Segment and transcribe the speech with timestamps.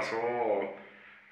[0.00, 0.16] pasó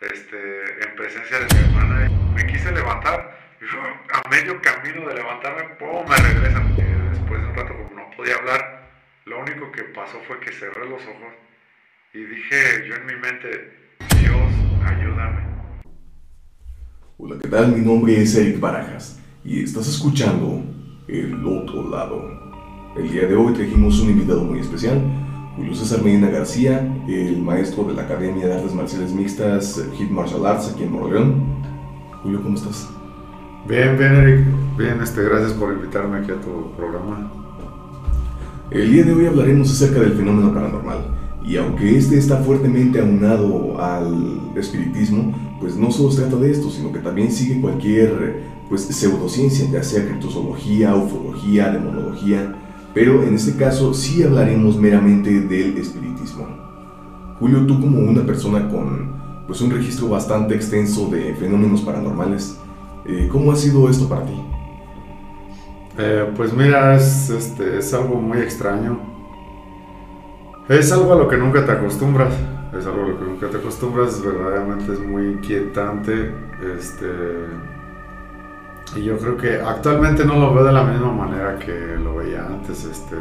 [0.02, 0.36] este,
[0.84, 2.10] en presencia de mi hermana.
[2.34, 6.04] Me quise levantar, y a medio camino de levantarme, ¡pum!
[6.06, 6.76] me regresan.
[6.76, 8.90] después de un rato, como no podía hablar,
[9.25, 11.32] lo único que pasó fue que cerré los ojos
[12.12, 13.72] y dije yo en mi mente,
[14.20, 14.52] Dios,
[14.85, 15.40] ayúdame.
[17.16, 17.68] Hola, ¿qué tal?
[17.75, 20.62] Mi nombre es Eric Barajas y estás escuchando
[21.08, 22.94] El Otro Lado.
[22.98, 25.00] El día de hoy trajimos un invitado muy especial,
[25.58, 30.46] Julio César Medina García, el maestro de la Academia de Artes Marciales Mixtas Hit Martial
[30.46, 31.34] Arts aquí en Moroleón.
[32.23, 32.89] Julio, ¿cómo estás?
[33.67, 34.47] Bien, bien, Eric.
[34.79, 37.33] Bien, este, gracias por invitarme aquí a tu programa.
[38.71, 40.98] El día de hoy hablaremos acerca del fenómeno paranormal.
[41.45, 46.70] Y aunque este está fuertemente aunado al espiritismo, pues no solo se trata de esto,
[46.70, 52.55] sino que también sigue cualquier pues, pseudociencia, ya sea criptozoología, ufología, demonología,
[52.98, 56.48] pero en este caso sí hablaremos meramente del espiritismo.
[57.39, 59.12] Julio, tú como una persona con
[59.47, 62.58] pues, un registro bastante extenso de fenómenos paranormales,
[63.06, 64.33] eh, ¿cómo ha sido esto para ti?
[65.97, 68.98] Eh, pues mira, es, este, es algo muy extraño.
[70.69, 72.34] Es algo a lo que nunca te acostumbras.
[72.77, 74.20] Es algo a lo que nunca te acostumbras.
[74.20, 76.34] Verdaderamente es muy inquietante.
[76.77, 77.06] Este,
[78.97, 82.47] y yo creo que actualmente no lo veo de la misma manera que lo veía
[82.47, 82.84] antes.
[82.84, 83.17] Este,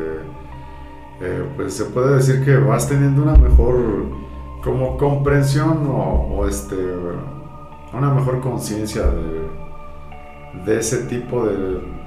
[1.19, 3.77] eh, pues se puede decir que vas teniendo una mejor
[4.63, 6.75] como comprensión o, este,
[7.93, 9.49] una mejor conciencia de,
[10.65, 11.97] de ese tipo de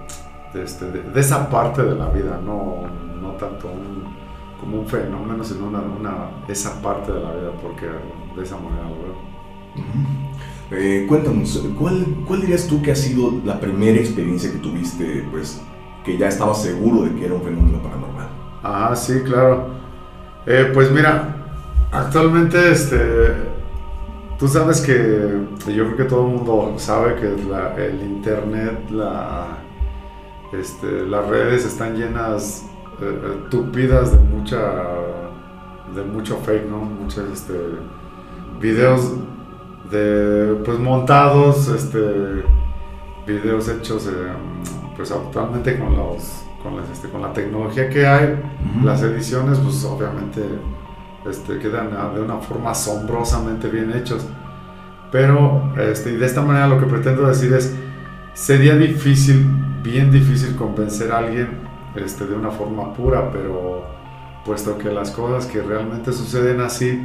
[0.55, 2.83] este, de, esa parte de la vida, no,
[3.21, 3.69] no tanto
[4.59, 8.97] como un fenómeno, sino una, esa parte de la vida, porque de esa manera lo
[8.97, 10.30] veo.
[10.71, 15.61] Eh, cuéntanos, ¿cuál, ¿cuál dirías tú que ha sido la primera experiencia que tuviste, pues,
[16.05, 18.29] que ya estabas seguro de que era un fenómeno paranormal?
[18.63, 19.69] Ah, sí, claro.
[20.47, 21.37] Eh, pues mira,
[21.91, 22.99] actualmente, este,
[24.39, 24.95] tú sabes que,
[25.75, 29.59] yo creo que todo el mundo sabe que el internet, la
[30.53, 32.67] este, las redes están llenas,
[33.01, 34.59] eh, eh, tupidas de mucha,
[35.95, 36.79] de mucho fake, ¿no?
[36.79, 37.55] Muchos este,
[38.61, 39.13] videos
[39.91, 41.99] de, pues montados, este,
[43.27, 44.33] videos hechos, eh,
[44.97, 48.41] pues actualmente con los, con, este, con la tecnología que hay,
[48.83, 50.43] las ediciones, pues obviamente,
[51.29, 54.27] este, quedan de una forma asombrosamente bien hechos.
[55.11, 57.75] Pero, este, y de esta manera lo que pretendo decir es,
[58.33, 59.45] sería difícil
[59.83, 61.49] bien difícil convencer a alguien
[61.95, 63.85] este, de una forma pura, pero
[64.45, 67.01] puesto que las cosas que realmente suceden así,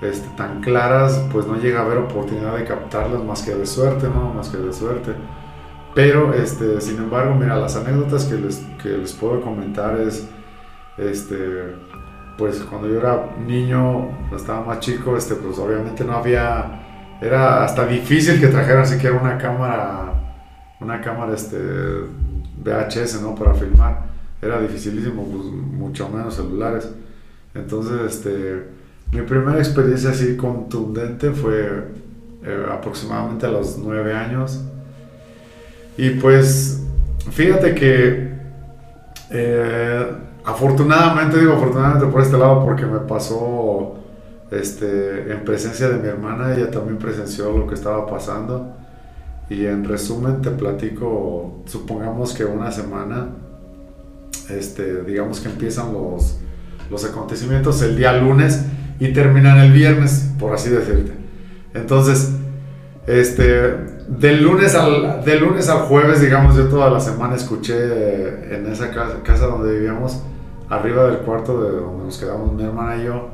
[0.00, 4.08] este, tan claras, pues no llega a haber oportunidad de captarlas más que de suerte,
[4.08, 4.32] ¿no?
[4.34, 5.12] Más que de suerte.
[5.94, 10.28] Pero, este, sin embargo, mira, las anécdotas que les, que les puedo comentar es,
[10.96, 11.74] este,
[12.36, 17.86] pues cuando yo era niño, estaba más chico, este, pues obviamente no había, era hasta
[17.86, 20.18] difícil que trajeran siquiera una cámara
[20.80, 21.56] una cámara este,
[22.62, 23.34] VHS, ¿no?
[23.34, 24.06] Para filmar.
[24.40, 26.90] Era dificilísimo, pues, mucho menos celulares.
[27.54, 28.68] Entonces, este,
[29.12, 31.84] mi primera experiencia así contundente fue
[32.44, 34.60] eh, aproximadamente a los nueve años.
[35.96, 36.82] Y pues,
[37.30, 38.32] fíjate que
[39.30, 40.06] eh,
[40.44, 43.94] afortunadamente, digo afortunadamente por este lado, porque me pasó
[44.50, 48.74] este, en presencia de mi hermana, ella también presenció lo que estaba pasando.
[49.48, 53.28] Y en resumen te platico, supongamos que una semana,
[54.50, 56.38] este, digamos que empiezan los,
[56.90, 58.64] los acontecimientos el día lunes
[58.98, 61.12] y terminan el viernes, por así decirte.
[61.74, 62.32] Entonces,
[63.06, 68.66] este, del lunes al, del lunes al jueves, digamos, yo toda la semana escuché en
[68.66, 70.22] esa casa, casa donde vivíamos,
[70.68, 73.28] arriba del cuarto de donde nos quedamos mi hermana y yo,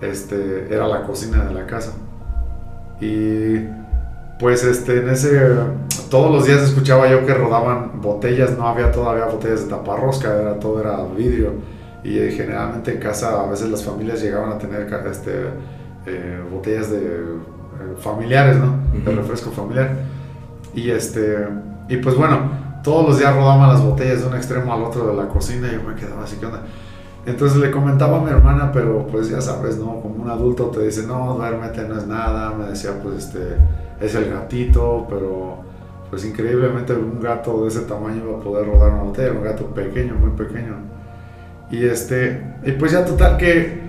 [0.00, 1.92] este, era la cocina de la casa.
[3.00, 3.58] Y
[4.38, 5.40] pues este, en ese,
[6.10, 10.58] todos los días escuchaba yo que rodaban botellas, no había todavía botellas de taparrosca, era,
[10.58, 11.52] todo era vidrio.
[12.04, 15.32] Y eh, generalmente en casa a veces las familias llegaban a tener este,
[16.06, 18.76] eh, botellas de eh, familiares, ¿no?
[19.04, 19.96] De refresco familiar.
[20.74, 21.48] Y, este,
[21.88, 22.40] y pues bueno,
[22.82, 25.72] todos los días rodaban las botellas de un extremo al otro de la cocina y
[25.72, 26.60] yo me quedaba así, ¿qué onda?
[27.26, 30.00] Entonces le comentaba a mi hermana, pero pues ya sabes, ¿no?
[30.02, 32.52] Como un adulto te dice, no, duérmete, no es nada.
[32.52, 33.56] Me decía, pues este
[33.98, 35.56] es el gatito, pero
[36.10, 39.66] pues increíblemente un gato de ese tamaño va a poder rodar una botella, un gato
[39.68, 40.76] pequeño, muy pequeño.
[41.74, 43.80] Y este, y pues ya total que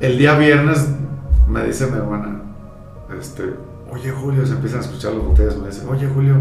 [0.00, 0.88] el día viernes
[1.46, 2.40] me dice mi hermana,
[3.20, 3.42] este,
[3.92, 6.36] oye Julio, se empiezan a escuchar las botellas, me dice, oye Julio,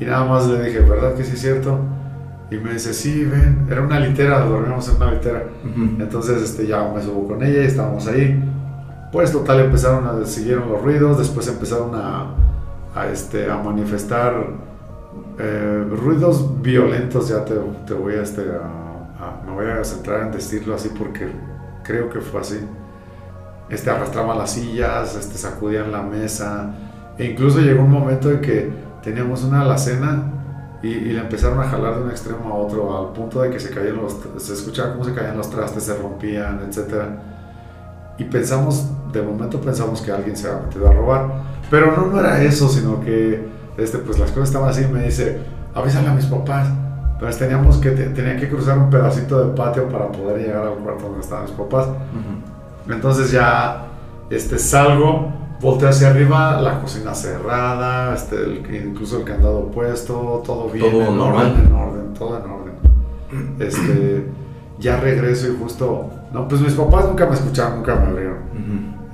[0.00, 1.78] y nada más le dije, ¿verdad que sí es cierto?
[2.50, 5.44] Y me dice, sí, ven, era una litera, dormíamos en una litera.
[6.00, 8.42] Entonces este, ya me subo con ella y estábamos ahí.
[9.12, 12.34] Pues total, empezaron a, siguieron los ruidos, después empezaron a,
[12.96, 14.34] a este, a manifestar
[15.38, 17.54] eh, ruidos violentos, ya te,
[17.86, 18.81] te voy a, este, a,
[19.44, 21.30] me voy a centrar en decirlo así porque
[21.82, 22.60] creo que fue así.
[23.68, 26.74] Este, arrastraban las sillas, este, sacudían la mesa,
[27.16, 28.70] e incluso llegó un momento en que
[29.02, 30.24] teníamos una alacena
[30.82, 33.60] y, y, le empezaron a jalar de un extremo a otro al punto de que
[33.60, 37.04] se caían los, se escuchaba cómo se caían los trastes, se rompían, etc.
[38.18, 41.30] Y pensamos, de momento pensamos que alguien se había metido a robar,
[41.70, 43.48] pero no, no era eso, sino que
[43.78, 45.38] este, pues las cosas estaban así, me dice,
[45.74, 46.68] avísale a mis papás.
[47.14, 51.04] Entonces teníamos que, tenía que cruzar un pedacito de patio para poder llegar al cuarto
[51.04, 51.86] donde estaban mis papás.
[52.88, 53.86] Entonces ya
[54.28, 60.68] este, salgo, volteo hacia arriba, la cocina cerrada, este, el, incluso el candado puesto, todo
[60.68, 61.46] bien, todo en, normal.
[61.52, 62.72] Orden, en orden, todo en orden.
[63.60, 64.26] Este,
[64.78, 68.38] ya regreso y justo, no, pues mis papás nunca me escucharon, nunca me abrieron.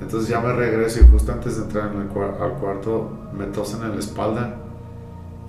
[0.01, 3.45] Entonces ya me regreso y justo antes de entrar en el cuar al cuarto me
[3.45, 4.55] tosen en la espalda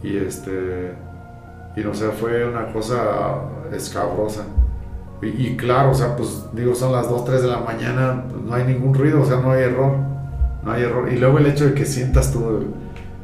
[0.02, 0.94] y este
[1.76, 4.44] y no sé, fue una cosa escabrosa.
[5.22, 8.64] Y, claro, o sea, pues digo, son las 2, 3 de la mañana, no hay
[8.64, 9.93] ningún ruido, o sea, no hay error,
[10.64, 11.12] no hay error.
[11.12, 12.64] Y luego el hecho de que sientas tú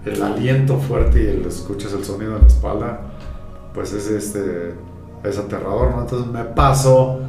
[0.05, 3.01] el, aliento fuerte y el, escuches el sonido en la espalda,
[3.73, 4.75] pues es, este,
[5.25, 6.03] es aterrador, ¿no?
[6.03, 7.21] Entonces me paso,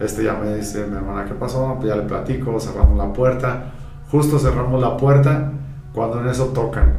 [0.00, 1.76] este ya me dice mi hermana, ¿qué pasó?
[1.76, 3.72] Pues ya le platico, cerramos la puerta,
[4.10, 5.52] justo cerramos la puerta,
[5.94, 6.94] cuando en eso tocan,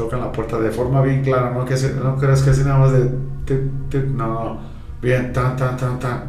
[0.00, 2.92] tocan la puerta de forma bien clara, no, que no creas que así nada más
[2.92, 3.10] de,
[3.44, 3.60] tic,
[3.90, 4.58] tic, no, no,
[5.02, 6.22] bien, tan, tan, tan, tan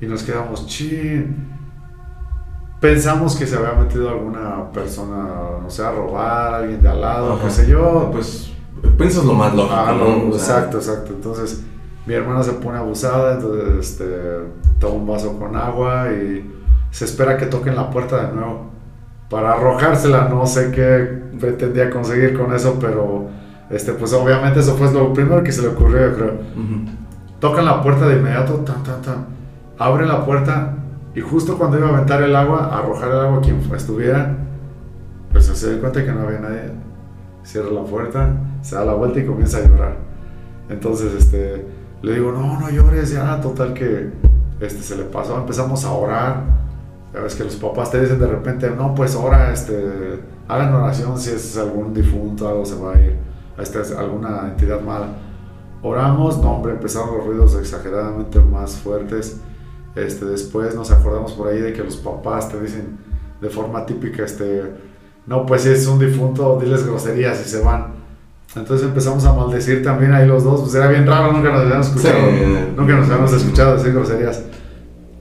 [0.00, 1.48] y nos quedamos chin.
[2.78, 5.24] Pensamos que se había metido alguna persona,
[5.62, 8.10] no sé, a robar, alguien de al lado, qué sé yo.
[8.12, 8.52] Pues
[8.98, 10.32] piensas lo más lógico, Ah, ¿no?
[10.34, 11.12] exacto, exacto.
[11.14, 11.64] Entonces
[12.06, 14.04] mi hermana se pone abusada, entonces este,
[14.78, 16.48] toma un vaso con agua y
[16.90, 18.67] se espera que toquen la puerta de nuevo
[19.30, 20.28] para arrojársela.
[20.28, 23.28] No sé qué pretendía conseguir con eso, pero
[23.70, 26.32] este, pues obviamente eso fue lo primero que se le ocurrió, yo creo.
[27.40, 29.26] Tocan la puerta de inmediato, tan, tan, tan.
[29.78, 30.74] Abre la puerta
[31.14, 34.36] y justo cuando iba a aventar el agua, a arrojar el agua a quien estuviera,
[35.32, 36.72] pues se da cuenta que no había nadie.
[37.42, 38.30] Cierra la puerta,
[38.60, 39.96] se da la vuelta y comienza a llorar.
[40.68, 41.64] Entonces, este,
[42.02, 44.10] le digo, no, no llores, ya, total que
[44.60, 45.38] este, se le pasó.
[45.38, 46.42] Empezamos a orar.
[47.18, 51.18] Ya ves que los papás te dicen de repente, no, pues ora, este, hagan oración
[51.18, 53.16] si es algún difunto, algo se va a ir,
[53.58, 55.08] este, alguna entidad mala.
[55.82, 59.40] Oramos, no hombre, empezaron los ruidos exageradamente más fuertes.
[59.96, 62.96] Este, después nos acordamos por ahí de que los papás te dicen
[63.40, 64.62] de forma típica, este,
[65.26, 67.94] no, pues si es un difunto, diles groserías y se van.
[68.54, 71.88] Entonces empezamos a maldecir también ahí los dos, pues era bien raro, nunca nos habíamos
[71.88, 72.74] escuchado, Sí.
[72.76, 74.44] nunca nos habíamos escuchado decir groserías.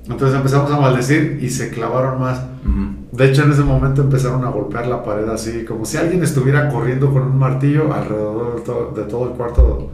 [0.09, 2.39] Entonces empezamos a maldecir y se clavaron más.
[2.65, 3.17] Ujú.
[3.17, 6.69] De hecho, en ese momento empezaron a golpear la pared así, como si alguien estuviera
[6.69, 9.89] corriendo con un martillo alrededor de todo, de todo el cuarto,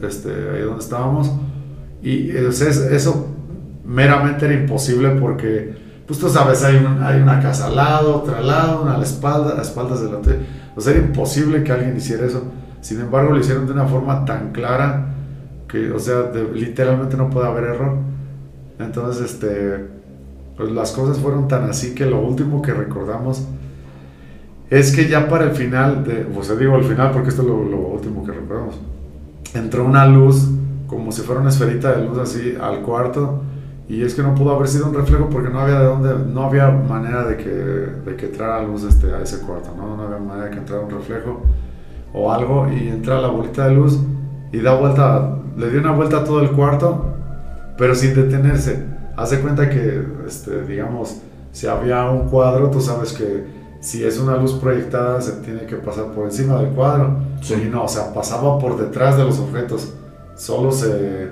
[0.00, 1.30] este, ahí donde estábamos.
[2.02, 3.26] Y es- eso
[3.84, 5.74] meramente era imposible porque,
[6.06, 8.98] pues tú sabes, hay, un- hay una casa al lado, otra al lado, una a
[8.98, 10.38] la espalda, a espaldas del hotel.
[10.76, 12.44] O sea, era imposible que alguien hiciera eso.
[12.80, 15.08] Sin embargo, lo hicieron de una forma tan clara
[15.68, 17.96] que, o sea, de- literalmente no puede haber error.
[18.80, 19.86] Entonces, este,
[20.56, 23.46] pues las cosas fueron tan así que lo último que recordamos
[24.70, 27.48] es que ya para el final, de, o sea, digo al final porque esto es
[27.48, 28.80] lo, lo último que recordamos,
[29.54, 30.48] entró una luz
[30.86, 33.42] como si fuera una esferita de luz así al cuarto
[33.88, 36.44] y es que no pudo haber sido un reflejo porque no había de dónde, no
[36.44, 39.96] había manera de que, de que entrara luz este, a ese cuarto, ¿no?
[39.96, 41.42] no había manera de que entrara un reflejo
[42.12, 43.98] o algo y entra la bolita de luz
[44.52, 47.09] y da vuelta, le dio una vuelta a todo el cuarto
[47.80, 48.84] pero sin detenerse.
[49.16, 51.16] Haz de cuenta que, este, digamos,
[51.50, 53.46] si había un cuadro, tú sabes que
[53.80, 57.16] si es una luz proyectada se tiene que pasar por encima del cuadro.
[57.40, 57.54] Sí.
[57.54, 59.94] Y no, o sea, pasaba por detrás de los objetos.
[60.36, 61.30] Solo se,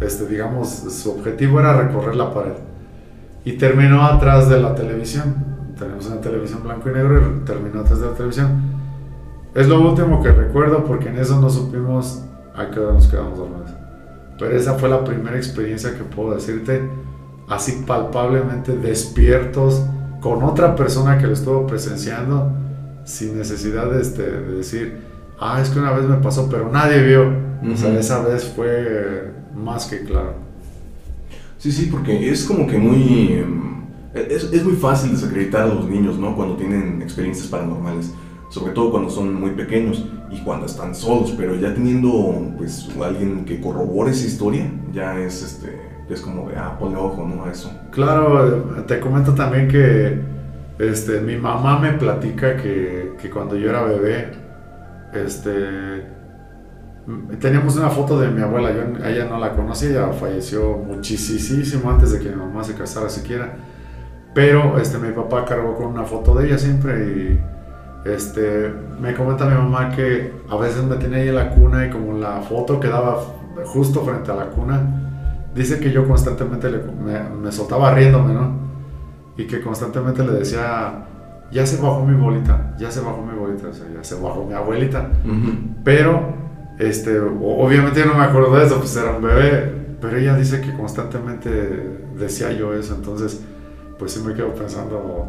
[0.00, 2.54] este, digamos, su objetivo era recorrer la pared.
[3.44, 5.34] Y terminó atrás de la televisión.
[5.78, 8.62] Tenemos una televisión blanco y negro y terminó atrás de la televisión.
[9.54, 12.24] Es lo último que recuerdo porque en eso no supimos
[12.56, 13.79] a qué hora nos quedamos dormidos.
[14.40, 16.80] Pero esa fue la primera experiencia que puedo decirte,
[17.48, 19.84] así palpablemente despiertos,
[20.20, 22.50] con otra persona que lo estuvo presenciando,
[23.04, 24.96] sin necesidad de, este, de decir,
[25.38, 27.32] ah, es que una vez me pasó, pero nadie vio.
[27.72, 30.34] O sea, esa vez fue más que claro.
[31.58, 33.34] Sí, sí, porque es como que muy...
[33.34, 33.70] em,
[34.14, 36.34] Es, es muy fácil desacreditar a los niños, ¿no?
[36.34, 38.12] Cuando tienen experiencias paranormales.
[38.48, 41.34] Sobre todo cuando son muy pequeños y cuando están solos.
[41.36, 45.90] Pero ya teniendo, pues, alguien que corrobore esa historia, ya es, este...
[46.10, 47.44] Es como de, ah, ponle ojo, ¿no?
[47.44, 47.70] A eso.
[47.92, 50.18] Claro, te comento también que
[50.80, 54.32] Este, mi mamá me platica que, que cuando yo era bebé,
[55.12, 56.06] este,
[57.38, 62.12] teníamos una foto de mi abuela, yo ella no la conocía, ella falleció muchísimo antes
[62.12, 63.56] de que mi mamá se casara siquiera.
[64.34, 67.40] Pero este, mi papá cargó con una foto de ella siempre y
[68.04, 71.90] este, me comenta mi mamá que a veces me tenía ahí en la cuna y
[71.90, 73.18] como la foto quedaba
[73.64, 74.80] justo frente a la cuna,
[75.54, 78.52] dice que yo constantemente me, soltaba riéndome, ¿no?
[79.36, 81.06] Y que constantemente le decía,
[81.50, 84.44] ya se bajó mi bolita, ya se bajó mi bolita, o sea, ya se bajó
[84.44, 85.10] mi abuelita.
[85.84, 86.34] Pero,
[86.78, 90.60] este, obviamente yo no me acuerdo de eso, pues era un bebé, pero ella dice
[90.60, 91.50] que constantemente
[92.18, 93.44] decía yo eso, entonces
[93.98, 95.28] pues sí me quedo pensando,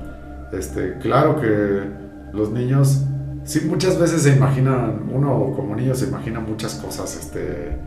[0.53, 2.00] este, claro que
[2.33, 3.03] los niños,
[3.43, 7.77] sí muchas veces se imaginan, uno como niño se imagina muchas cosas, este,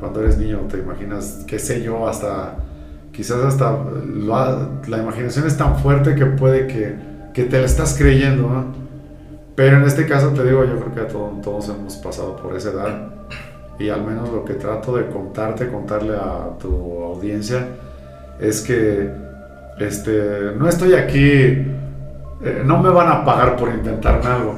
[0.00, 2.56] cuando eres niño te imaginas, qué sé yo, hasta,
[3.12, 3.78] quizás hasta,
[4.14, 6.94] la, imaginación es tan fuerte que puede que,
[7.32, 8.66] que te la estás creyendo.
[9.54, 12.72] Pero en este caso te digo, yo creo que todos, todos hemos pasado por esa
[12.72, 13.10] edad
[13.78, 17.68] y al menos lo que trato de contarte, contarle a tu audiencia,
[18.40, 19.10] es que
[19.78, 21.66] este, no estoy aquí,
[22.46, 24.54] eh, no me van a pagar por intentarme algo.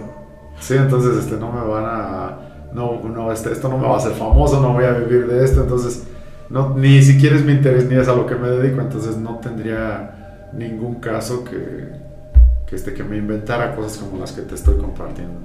[0.61, 2.39] Sí, entonces este, no me van a,
[2.73, 5.45] no, no, este, esto no me va a hacer famoso, no voy a vivir de
[5.45, 6.07] esto, entonces
[6.51, 9.39] no, ni siquiera es mi interés ni es a lo que me dedico, entonces no
[9.39, 15.39] tendría ningún caso que, este, que me inventara cosas como las que te estoy compartiendo.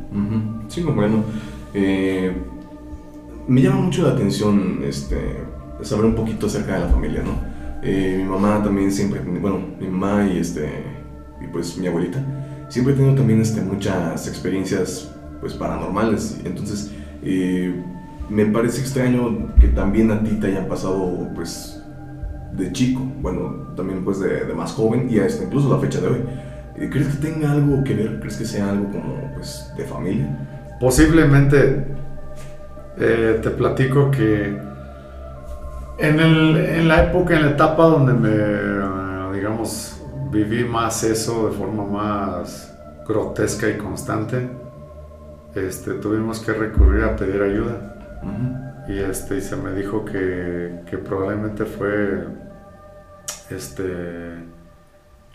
[0.67, 1.23] Sí, bueno,
[1.73, 2.35] eh,
[3.47, 5.43] me llama mucho la atención este,
[5.81, 7.53] saber un poquito acerca de la familia, ¿no?
[7.81, 10.69] Eh, mi mamá también siempre, bueno, mi mamá y, este,
[11.53, 12.19] pues mi abuelita,
[12.67, 16.41] siempre he tenido también este, muchas experiencias pues paranormales.
[16.43, 16.91] Entonces,
[17.23, 17.73] eh,
[18.29, 21.81] me parece extraño que también a ti te hayan pasado pues
[22.53, 26.21] de chico, bueno, también pues de, más joven y hasta incluso la fecha de hoy.
[26.75, 28.19] Eh, ¿Crees que tenga algo que ver?
[28.19, 30.27] ¿Crees que sea algo como pues de familia?
[30.79, 31.85] Posiblemente
[32.97, 34.55] te platico que
[35.97, 39.92] en, el, en, la época, en la etapa donde me, digamos,
[40.33, 42.75] viví más eso de forma más
[43.07, 44.49] grotesca y constante,
[45.55, 47.89] este, tuvimos que recurrir a pedir ayuda.
[48.87, 52.27] Y, este, y se me dijo que, que, probablemente fue
[53.49, 53.83] este,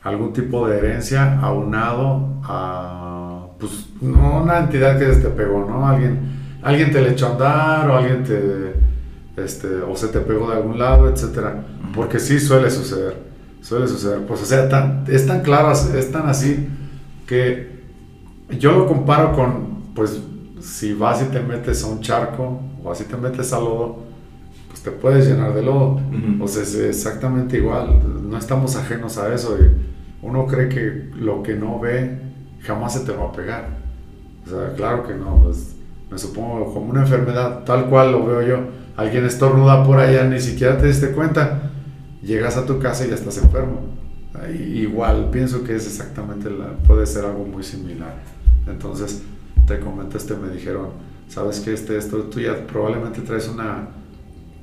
[0.02, 5.86] algún tipo de herencia aunado a pues, no una entidad que te pegó, ¿no?
[5.86, 8.88] Alguien, alguien te le echó a andar o alguien te
[9.42, 11.62] este, o se te pegó de algún lado, etcétera.
[11.94, 13.16] Porque sí suele suceder,
[13.60, 14.26] suele suceder.
[14.26, 16.68] Pues, o sea, tan, es tan claro, es tan así
[17.26, 17.78] que
[18.58, 20.20] yo lo comparo con, pues,
[20.60, 24.04] si vas y te metes a un charco o así te metes a lodo,
[24.68, 26.00] pues te puedes llenar de lodo.
[26.40, 28.00] O sea, es exactamente igual.
[28.28, 32.18] No estamos ajenos a eso y uno cree que lo que no ve
[32.62, 33.68] jamás se te va a pegar.
[34.46, 35.42] O sea, claro que no.
[35.44, 35.74] Pues,
[36.10, 40.40] me supongo como una enfermedad, tal cual lo veo yo alguien estornuda por allá, ni
[40.40, 41.67] siquiera te diste cuenta,
[42.22, 43.80] llegas a tu casa y ya estás enfermo.
[44.74, 48.14] igual, pienso que es exactamente, la, puede ser algo muy similar.
[48.66, 49.22] Entonces,
[49.66, 50.88] te comentaste, me dijeron,
[51.28, 53.88] sabes que este, esto, tú ya probablemente traes una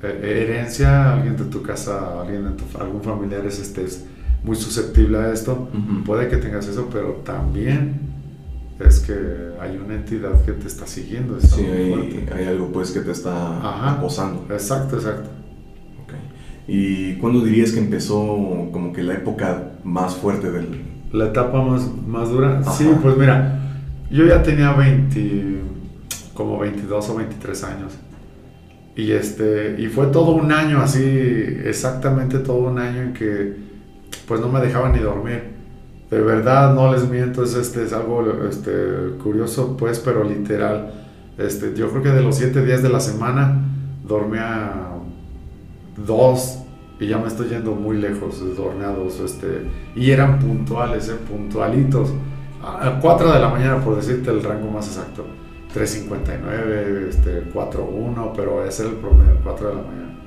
[0.02, 3.86] eh, herencia, alguien de tu casa, alguien de tu, algún familiar es, este,
[4.42, 5.68] muy susceptible a esto,
[6.04, 7.98] puede que tengas eso, pero también
[8.78, 9.14] es que
[9.60, 11.40] hay una entidad que te está siguiendo.
[11.40, 11.64] sí,
[12.32, 14.46] hay, algo pues que te está acosando.
[14.50, 15.30] Exacto, exacto.
[16.68, 18.18] ¿Y cuándo dirías que empezó
[18.72, 20.82] como que la época más fuerte del...
[21.12, 22.62] La etapa más, más dura?
[22.64, 23.60] Sí, pues mira,
[24.10, 25.60] yo ya tenía 20,
[26.34, 27.92] como 22 o 23 años.
[28.96, 33.54] Y, este, y fue todo un año así, exactamente todo un año en que
[34.26, 35.56] pues no me dejaban ni dormir
[36.10, 38.70] de verdad no les miento, es, este, es algo este,
[39.22, 40.92] curioso pues, pero literal.
[41.36, 43.64] Este, yo creo que de los siete días de la semana
[44.06, 44.72] dormía
[45.96, 46.58] dos
[46.98, 52.10] y ya me estoy yendo muy lejos, dormía dos, este, y eran puntuales, eh, puntualitos.
[52.62, 55.24] A 4 de la mañana, por decirte el rango más exacto.
[55.74, 60.18] 3.59, este, 4.1, pero ese es el promedio, 4 de la mañana.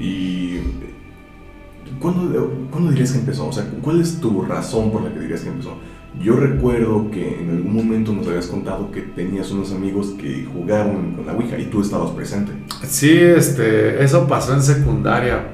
[0.00, 0.58] Y
[2.00, 3.48] ¿Cuándo, dirías que empezó?
[3.48, 5.76] O sea, ¿cuál es tu razón por la que dirías que empezó?
[6.20, 11.14] Yo recuerdo que en algún momento nos habías contado que tenías unos amigos que jugaban
[11.14, 12.52] con la Ouija y tú estabas presente.
[12.86, 15.48] Sí, este, eso pasó en secundaria.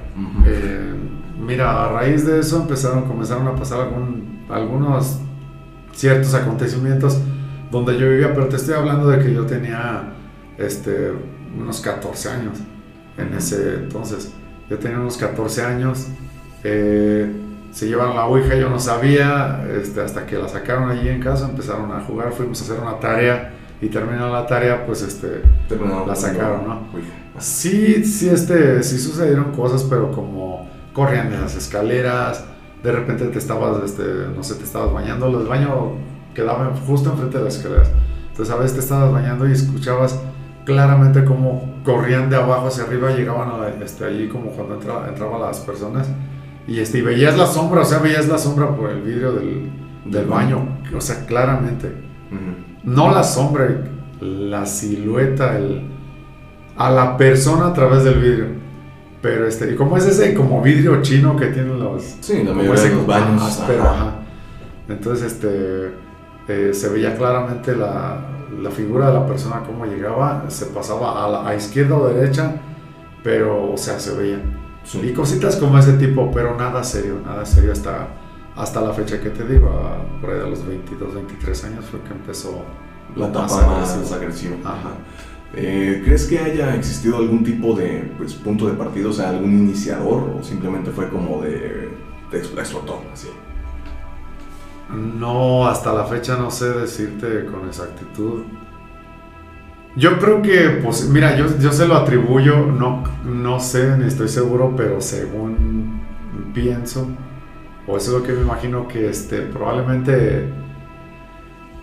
[0.47, 0.95] Eh,
[1.41, 3.89] mira, a raíz de eso empezaron, comenzaron a pasar
[4.49, 5.19] algunos
[5.93, 7.19] ciertos acontecimientos
[7.71, 10.13] donde yo vivía, pero te estoy hablando de que yo tenía
[10.59, 11.13] este,
[11.59, 12.59] unos 14 años
[13.17, 14.33] en ese entonces.
[14.69, 16.07] Yo tenía unos 14 años.
[16.65, 17.31] Eh,
[17.73, 21.49] se llevaron la Ouija, yo no sabía, este, hasta que la sacaron allí en casa,
[21.49, 25.43] empezaron a jugar, fuimos a hacer una tarea y terminó la tarea, pues este,
[26.07, 26.81] la sacaron, ¿no?
[27.39, 32.45] Sí, sí, este, sí sucedieron cosas, pero como corrían en las escaleras,
[32.83, 34.03] de repente te estabas, este,
[34.35, 35.93] no sé, te estabas bañando, el baño
[36.35, 37.91] quedaba justo enfrente de las escaleras,
[38.31, 40.19] entonces a veces te estabas bañando y escuchabas
[40.65, 45.41] claramente cómo corrían de abajo hacia arriba, llegaban a este, allí como cuando entra, entraban
[45.41, 46.09] las personas
[46.71, 49.69] y, este, y veías la sombra, o sea, veías la sombra por el vidrio del,
[50.05, 51.93] del baño, o sea, claramente.
[52.85, 53.69] No la sombra,
[54.21, 55.83] la silueta, el,
[56.77, 58.47] a la persona a través del vidrio.
[59.21, 62.05] Pero este, y como es ese como vidrio chino que tienen los.
[62.21, 63.63] Sí, la mayoría de los baños.
[64.89, 65.91] Entonces, este,
[66.47, 68.29] eh, se veía claramente la,
[68.63, 72.55] la, figura de la persona, cómo llegaba, se pasaba a, la, a izquierda o derecha,
[73.25, 74.41] pero, o sea, se veía.
[74.95, 78.09] Y cositas como ese tipo, pero nada serio, nada serio hasta,
[78.57, 79.71] hasta la fecha que te digo,
[80.21, 82.65] por ahí de los 22, 23 años fue que empezó
[83.17, 84.57] la etapa más agresiva.
[84.65, 84.91] Ajá.
[85.55, 89.53] Eh, ¿Crees que haya existido algún tipo de pues, punto de partida, o sea, algún
[89.53, 91.89] iniciador o simplemente fue como de,
[92.31, 93.29] de explotó así?
[94.91, 98.43] No, hasta la fecha no sé decirte con exactitud.
[99.97, 104.29] Yo creo que, pues, mira, yo, yo se lo atribuyo, no, no sé, ni estoy
[104.29, 106.01] seguro, pero según
[106.55, 107.09] pienso,
[107.87, 110.49] o eso es lo que me imagino que este, probablemente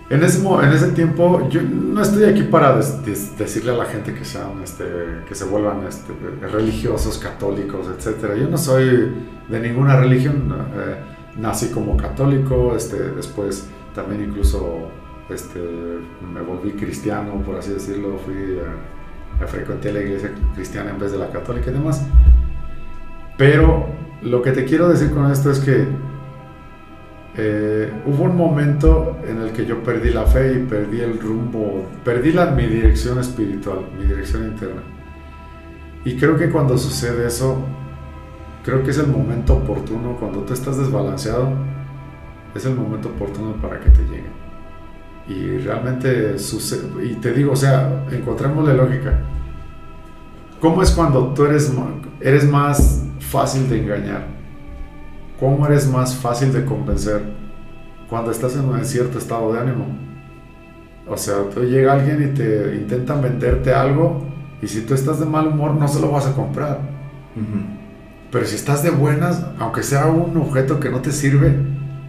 [0.10, 4.24] en ese, en ese tiempo, yo no estoy aquí para decirle a la gente que
[4.24, 4.86] sean, este,
[5.28, 6.14] que se vuelvan este,
[6.50, 8.36] religiosos, católicos, etc.
[8.40, 9.12] Yo no soy
[9.50, 10.96] de ninguna religión, eh,
[11.38, 14.90] nací como católico, este, después también incluso
[15.30, 15.60] este,
[16.34, 21.18] me volví cristiano, por así decirlo, fui a, frecuenté la iglesia cristiana en vez de
[21.18, 22.06] la católica y demás.
[23.38, 23.88] Pero
[24.22, 25.86] lo que te quiero decir con esto es que
[27.36, 31.86] eh, hubo un momento en el que yo perdí la fe y perdí el rumbo,
[32.04, 34.82] perdí la, mi dirección espiritual, mi dirección interna.
[36.04, 37.62] Y creo que cuando sucede eso,
[38.64, 41.50] creo que es el momento oportuno, cuando tú estás desbalanceado,
[42.56, 44.37] es el momento oportuno para que te llegue.
[45.28, 49.20] Y realmente sucede, y te digo, o sea, encontremos la lógica.
[50.62, 51.72] ¿Cómo es cuando tú eres,
[52.22, 54.28] eres más fácil de engañar?
[55.40, 57.22] ¿Cómo eres más fácil de convencer
[58.10, 59.86] cuando estás en un cierto estado de ánimo?
[61.08, 64.26] O sea, tú llega alguien y te intentan venderte algo
[64.62, 66.80] y si tú estás de mal humor no se lo vas a comprar.
[68.32, 71.56] Pero si estás de buenas, aunque sea un objeto que no te sirve,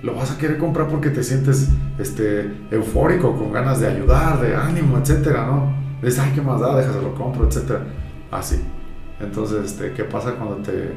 [0.02, 4.54] lo vas a querer comprar porque te sientes este, eufórico, con ganas de ayudar, de
[4.54, 5.72] ánimo, etcétera, ¿no?
[6.02, 7.80] Dices, ay, qué más da, déjaselo compro, etcétera.
[8.30, 8.60] Así.
[9.20, 10.92] Entonces, este, ¿qué pasa cuando te...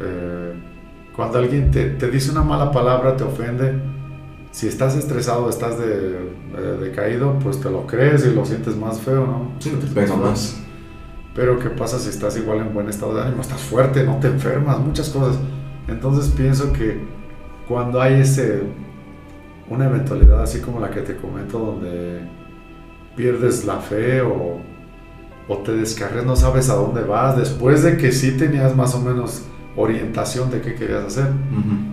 [0.00, 0.52] Eh,
[1.14, 3.74] cuando alguien te, te, dice una mala palabra, te ofende,
[4.52, 6.30] si estás estresado, estás de,
[6.80, 9.52] decaído, pues te lo crees y lo sientes más feo, ¿no?
[9.58, 10.56] Sí, te pega más.
[11.34, 13.42] Pero ¿qué pasa si estás igual en buen estado de ánimo?
[13.42, 15.38] Estás fuerte, no te enfermas, muchas cosas.
[15.86, 17.04] Entonces pienso que
[17.68, 18.62] cuando hay ese,
[19.68, 22.20] una eventualidad así como la que te comento, donde
[23.14, 24.60] pierdes la fe o,
[25.48, 29.00] o te descargas, no sabes a dónde vas, después de que sí tenías más o
[29.00, 29.44] menos
[29.76, 31.28] orientación de qué querías hacer.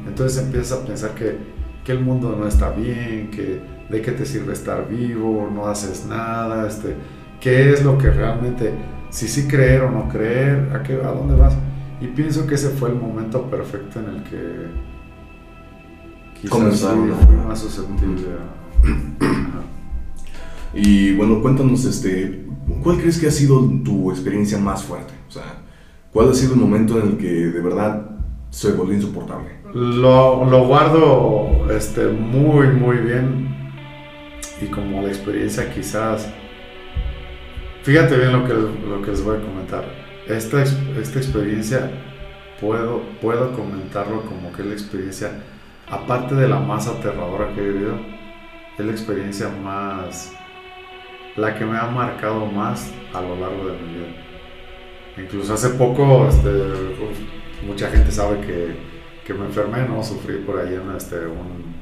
[0.07, 1.37] Entonces empiezas a pensar que,
[1.83, 6.05] que, el mundo no está bien, que de qué te sirve estar vivo, no haces
[6.07, 6.95] nada, este,
[7.39, 8.73] qué es lo que realmente,
[9.09, 11.53] si sí creer o no creer, a, qué, a dónde vas.
[12.01, 14.94] Y pienso que ese fue el momento perfecto en el que
[16.41, 16.83] quizás
[17.47, 18.23] más susceptible
[20.73, 22.45] Y bueno, cuéntanos, este,
[22.83, 25.13] ¿cuál crees que ha sido tu experiencia más fuerte?
[25.29, 25.65] O sea,
[26.15, 28.09] ¿Cuál ha sido el momento en el que de verdad
[28.49, 29.49] se volvió insoportable?
[29.73, 33.49] Lo, lo guardo este, muy, muy bien.
[34.61, 36.29] Y como la experiencia quizás...
[37.83, 39.83] Fíjate bien lo que, lo que les voy a comentar.
[40.25, 41.91] Esta, esta experiencia
[42.61, 45.31] puedo, puedo comentarlo como que es la experiencia,
[45.89, 47.97] aparte de la más aterradora que he vivido,
[48.77, 50.33] es la experiencia más,
[51.35, 54.07] la que me ha marcado más a lo largo de mi vida.
[55.17, 56.51] Incluso hace poco, este,
[57.65, 60.03] mucha gente sabe que, me enfermé, ¿no?
[60.03, 61.73] Sufrí por ahí un, este, un,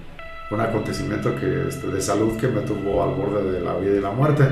[0.52, 4.02] un acontecimiento que, este, de salud que me tuvo al borde de la vida y
[4.02, 4.48] la muerte.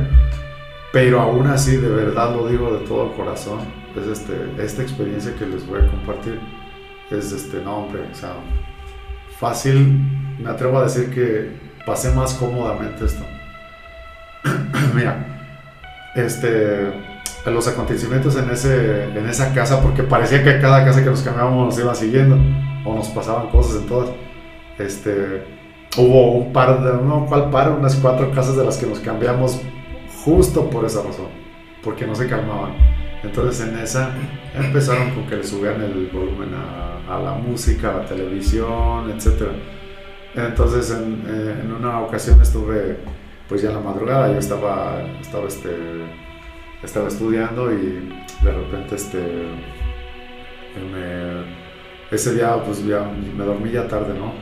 [0.92, 3.60] Pero aún así, de verdad lo digo de todo corazón,
[3.96, 6.40] es este, esta experiencia que les voy a compartir.
[7.10, 8.34] Es este, no, hombre, o sea,
[9.42, 11.50] fácil, me atrevo a decir que
[11.86, 13.26] pasé más cómodamente esto.
[14.96, 15.26] Mira,
[16.16, 16.94] este
[17.50, 21.66] los acontecimientos en, ese, en esa casa, porque parecía que cada casa que nos cambiábamos
[21.66, 22.38] nos iba siguiendo.
[22.86, 24.10] o nos pasaban cosas en todas.
[24.78, 25.44] Este,
[25.98, 27.72] hubo un par de, no, ¿cuál par?
[27.72, 29.60] Unas cuatro casas de las que nos cambiamos
[30.24, 31.30] justo por esa razón,
[31.84, 32.74] porque no se calmaban.
[33.24, 34.12] Entonces en esa
[34.56, 39.50] empezaron con que le subían el volumen a, a la música, a la televisión, etc.
[40.36, 42.98] Entonces en, eh, en, una ocasión estuve
[43.50, 45.70] pues ya en la madrugada, yo estaba, estaba, este,
[46.84, 48.10] estaba estudiando y
[48.44, 49.20] de repente este,
[50.92, 51.62] me
[52.12, 54.34] ese día pues ya me dormí ya tarde, ¿no?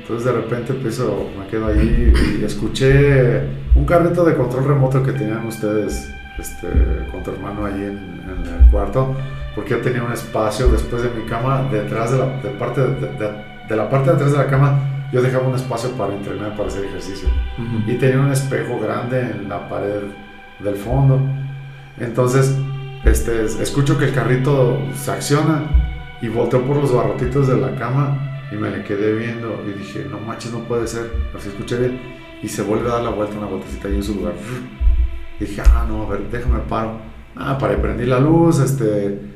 [0.00, 3.42] Entonces de repente empiezo, me quedo ahí y escuché
[3.76, 6.68] un carrito de control remoto que tenían ustedes este,
[7.12, 9.14] con tu hermano ahí en, el cuarto,
[9.56, 13.76] porque yo tenía un espacio después de mi cama, detrás de la, de parte de,
[13.76, 16.84] la parte de atrás de la cama, yo dejaba un espacio para entrenar, para hacer
[16.84, 17.26] ejercicio.
[17.86, 20.02] Y tenía un espejo grande en la pared
[20.60, 21.18] del fondo.
[21.98, 22.54] Entonces,
[23.04, 25.62] este, escucho que el carrito se acciona
[26.20, 30.06] y volteó por los barrotitos de la cama y me le quedé viendo y dije,
[30.10, 31.10] no manches, no puede ser.
[31.34, 31.98] Así escuché bien.
[32.42, 34.34] Y se vuelve a dar la vuelta, una vueltecita ahí en su lugar.
[35.40, 37.00] Y dije, ah, no, a ver, déjame paro.
[37.34, 39.35] Ah, para prendí la luz, este,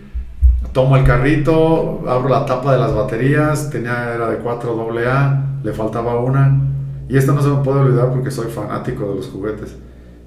[0.73, 5.73] tomo el carrito, abro la tapa de las baterías, tenía, era de 4 AA, le
[5.73, 6.61] faltaba una.
[7.09, 9.77] Y esto no se me puede olvidar porque soy fanático de los juguetes.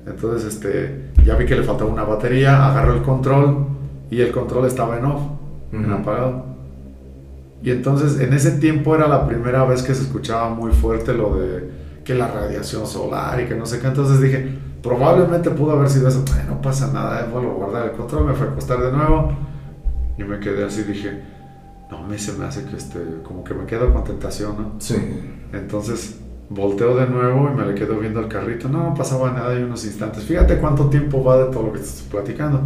[0.06, 3.68] Entonces, este, ya vi que le faltaba una batería, agarro el control
[4.10, 5.22] y el control estaba en off
[5.72, 6.46] en apagado.
[7.64, 11.38] Y entonces en ese tiempo era la primera vez que se escuchaba muy fuerte lo
[11.38, 11.70] de
[12.04, 13.88] que la radiación solar y que no sé qué.
[13.88, 16.24] Entonces dije, probablemente pudo haber sido eso.
[16.48, 19.32] no pasa nada, eh, vuelvo a guardar el control, me fue a acostar de nuevo.
[20.18, 21.22] Y me quedé así, dije,
[21.90, 24.76] no, a mí se me hace que este, como que me quedo con tentación, ¿no?
[24.80, 24.96] Sí.
[25.54, 28.70] Entonces volteo de nuevo y me le quedo viendo el carrito.
[28.70, 30.24] No, pasaba nada y unos instantes.
[30.24, 32.62] Fíjate cuánto tiempo va de todo lo que estás platicando.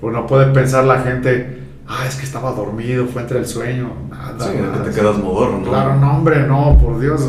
[0.00, 3.90] Uno puede pensar la gente, ah, es que estaba dormido, fue entre el sueño.
[4.10, 5.68] Nada, sí, que te quedas moderno, ¿no?
[5.70, 7.28] Claro, no, hombre, no, por Dios.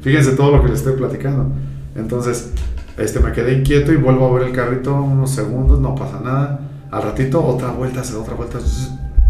[0.00, 1.46] Fíjense todo lo que les estoy platicando.
[1.94, 2.52] Entonces,
[2.96, 6.69] este, me quedé inquieto y vuelvo a ver el carrito unos segundos, no pasa nada.
[6.90, 8.58] Al ratito, otra vuelta, hace otra vuelta,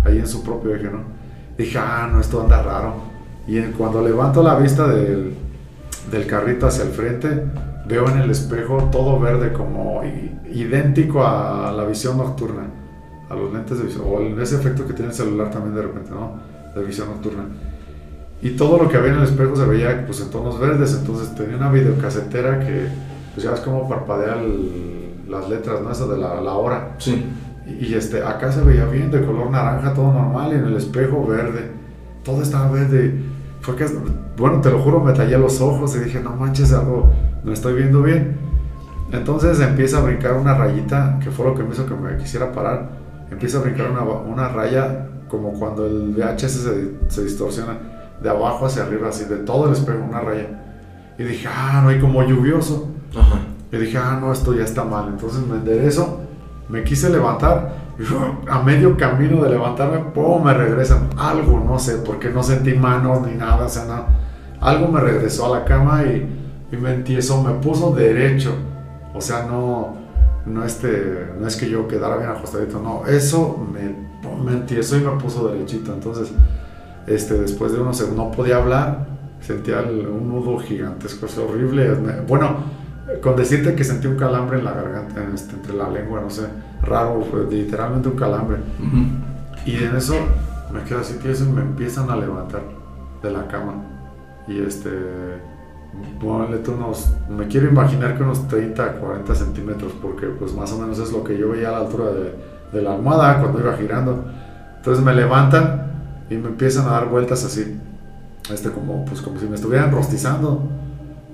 [0.04, 1.00] ahí en su propio eje, ¿no?
[1.56, 2.94] Dije, ah, no, esto anda raro.
[3.46, 5.34] Y cuando levanto la vista del,
[6.10, 7.44] del carrito hacia el frente,
[7.86, 10.02] veo en el espejo todo verde, como
[10.52, 12.80] idéntico a la visión nocturna
[13.30, 16.10] a los lentes de visión, o ese efecto que tiene el celular también de repente,
[16.10, 16.32] ¿no?
[16.74, 17.44] De visión nocturna.
[18.42, 21.32] Y todo lo que había en el espejo se veía pues en tonos verdes, entonces
[21.36, 22.88] tenía una videocasetera que,
[23.32, 24.36] pues ya ves cómo parpadea
[25.28, 25.92] las letras, ¿no?
[25.92, 26.96] Eso de la, la hora.
[26.98, 27.24] Sí.
[27.78, 31.26] Y, este, acá se veía bien, de color naranja, todo normal, y en el espejo
[31.26, 31.70] verde.
[32.24, 33.14] Todo estaba verde.
[33.60, 33.86] Fue que,
[34.36, 37.10] bueno, te lo juro, me tallé los ojos y dije, no manches, algo,
[37.44, 38.36] no estoy viendo bien.
[39.12, 42.52] Entonces empieza a brincar una rayita, que fue lo que me hizo que me quisiera
[42.52, 47.78] parar empieza a brincar una, una raya como cuando el VHS se, se, distorsiona
[48.20, 50.48] de abajo hacia arriba, así de todo el espejo, una raya.
[51.16, 52.88] Y dije, ah, no hay como lluvioso.
[53.16, 53.38] Ajá.
[53.70, 55.08] Y dije, ah, no, esto ya está mal.
[55.08, 56.20] Entonces me enderezo,
[56.70, 57.90] me quise levantar,
[58.48, 60.42] a medio camino de levantarme, ¡pum!
[60.44, 61.10] me regresan.
[61.18, 64.06] Algo, no sé, porque no sentí manos ni nada, o sea, nada.
[64.60, 68.54] Algo me regresó a la cama y, me empiezo, me puso derecho.
[69.12, 69.96] O sea, no,
[70.46, 73.94] no, este, no es que yo quedara bien ajustadito, no, eso me,
[74.44, 75.92] me entieso y me puso derechito.
[75.92, 76.32] Entonces,
[77.06, 79.08] este, después de unos segundos no podía hablar,
[79.40, 81.92] sentía un nudo gigantesco, es horrible.
[82.28, 82.58] Bueno,
[83.22, 86.46] con decirte que sentí un calambre en la garganta, este, entre la lengua, no sé,
[86.82, 88.58] raro, literalmente un calambre.
[89.66, 90.14] Y en eso
[90.72, 92.62] me quedo así y me empiezan a levantar
[93.22, 93.74] de la cama.
[94.46, 94.90] Y este
[96.68, 101.12] unos, me quiero imaginar que unos 30, 40 centímetros, porque pues más o menos es
[101.12, 104.24] lo que yo veía a la altura de, la almohada cuando iba girando.
[104.76, 105.90] Entonces me levantan
[106.30, 107.76] y me empiezan a dar vueltas así,
[108.52, 110.62] este como, pues como si me estuvieran rostizando,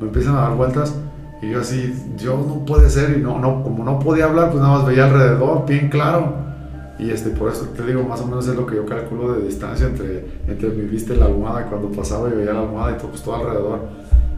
[0.00, 0.94] me empiezan a dar vueltas
[1.42, 4.62] y yo así, yo no puede ser y no, no, como no podía hablar, pues
[4.62, 6.46] nada más veía alrededor, bien claro.
[6.98, 9.44] Y este, por eso te digo, más o menos es lo que yo calculo de
[9.44, 12.98] distancia entre, entre mi vista y la almohada cuando pasaba y veía la almohada y
[12.98, 13.80] todo, pues todo alrededor.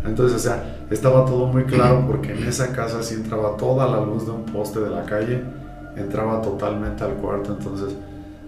[0.04, 4.04] Entonces, o sea, estaba todo muy claro porque en esa casa sí entraba toda la
[4.04, 5.42] luz de un poste de la calle,
[5.96, 7.94] entraba totalmente al cuarto, entonces,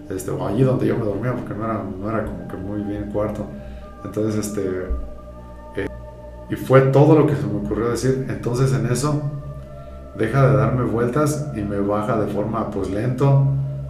[0.09, 3.09] este, allí donde yo me dormía, porque no era, no era como que muy bien
[3.11, 3.45] cuarto.
[4.03, 4.87] Entonces, este,
[6.51, 8.27] y fue todo lo que se me ocurrió decir.
[8.29, 9.21] Entonces, en eso,
[10.17, 13.45] deja de darme vueltas y me baja de forma, pues, lento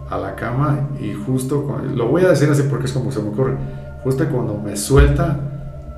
[0.08, 3.30] a la cama y justo, lo voy a decir así porque es como se me
[3.30, 3.56] ocurre,
[4.04, 5.36] justo cuando me suelta,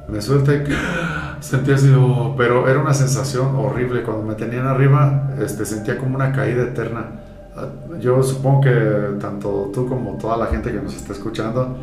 [0.08, 0.64] me suelta y
[1.40, 4.02] sentía así, oh, pero era una sensación horrible.
[4.02, 7.06] Cuando me tenían arriba, este, sentía como una caída eterna.
[8.00, 11.76] Yo supongo que tanto tú como toda la gente que nos está escuchando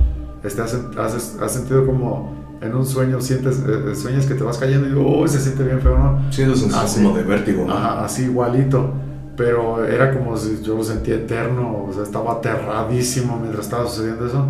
[0.43, 4.87] este, has- has sentido como en un sueño sientes, eh, sueñas que te vas cayendo
[4.87, 6.31] y oh, se siente bien feo, ¿no?
[6.31, 7.03] Sí, esa sensación Ah, sí.
[7.03, 7.65] como de vértigo.
[7.65, 7.73] ¿no?
[7.73, 8.93] Ajá, así igualito.
[9.35, 14.27] Pero era como si yo lo sentía eterno, o sea, estaba aterradísimo mientras estaba sucediendo
[14.27, 14.45] eso.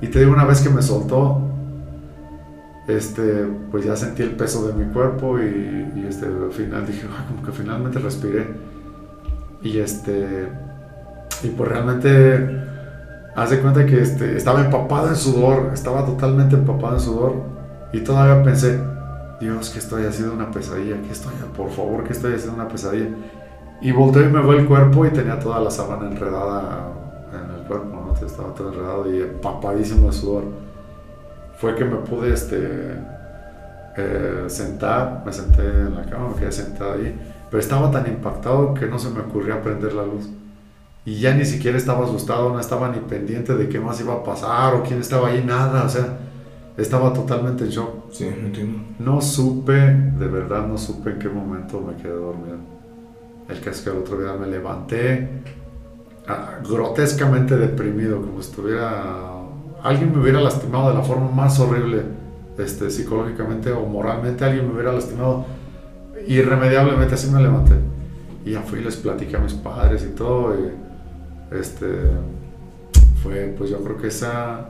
[0.00, 1.40] Y te digo, una vez que me soltó,
[2.86, 7.06] este, pues ya sentí el peso de mi cuerpo y, y, este, al final dije,
[7.10, 8.46] "Ah, como que finalmente respiré.
[9.62, 10.48] Y este,
[11.42, 12.64] y pues realmente,
[13.34, 17.34] haz de cuenta que este, estaba empapado en sudor, estaba totalmente empapado en sudor.
[17.92, 18.80] Y todavía pensé,
[19.40, 23.10] Dios, que estoy haciendo una pesadilla, que estoy, por favor, que estoy haciendo una pesadilla.
[23.80, 26.88] Y volteo y me veo el cuerpo y tenía toda la sábana enredada
[27.32, 28.26] en el cuerpo, ¿no?
[28.26, 30.44] Estaba todo enredado y empapadísimo de sudor.
[31.58, 32.96] Fue que me pude este,
[33.96, 37.14] eh, sentar, me senté en la cama, me quedé sentado ahí,
[37.50, 40.28] pero estaba tan impactado que no se me ocurría prender la luz.
[41.06, 44.24] Y ya ni siquiera estaba asustado, no estaba ni pendiente de qué más iba a
[44.24, 46.18] pasar o quién estaba ahí, nada, o sea,
[46.78, 48.10] estaba totalmente en shock.
[48.10, 48.78] Sí, entiendo.
[48.98, 52.56] No supe, de verdad no supe en qué momento me quedé dormido.
[53.48, 55.28] El caso es que el otro día me levanté
[56.26, 59.42] ah, grotescamente deprimido, como si estuviera...
[59.82, 62.02] Alguien me hubiera lastimado de la forma más horrible,
[62.56, 65.44] este, psicológicamente o moralmente, alguien me hubiera lastimado
[66.26, 67.74] irremediablemente, así me levanté.
[68.46, 70.54] Y ya fui y les platiqué a mis padres y todo.
[70.54, 70.83] Y,
[71.50, 71.86] este,
[73.22, 74.68] fue, pues yo creo que esa,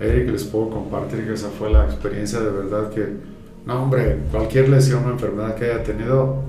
[0.00, 3.16] Eric, les puedo compartir que esa fue la experiencia de verdad que,
[3.66, 6.42] no hombre, cualquier lesión o enfermedad que haya tenido,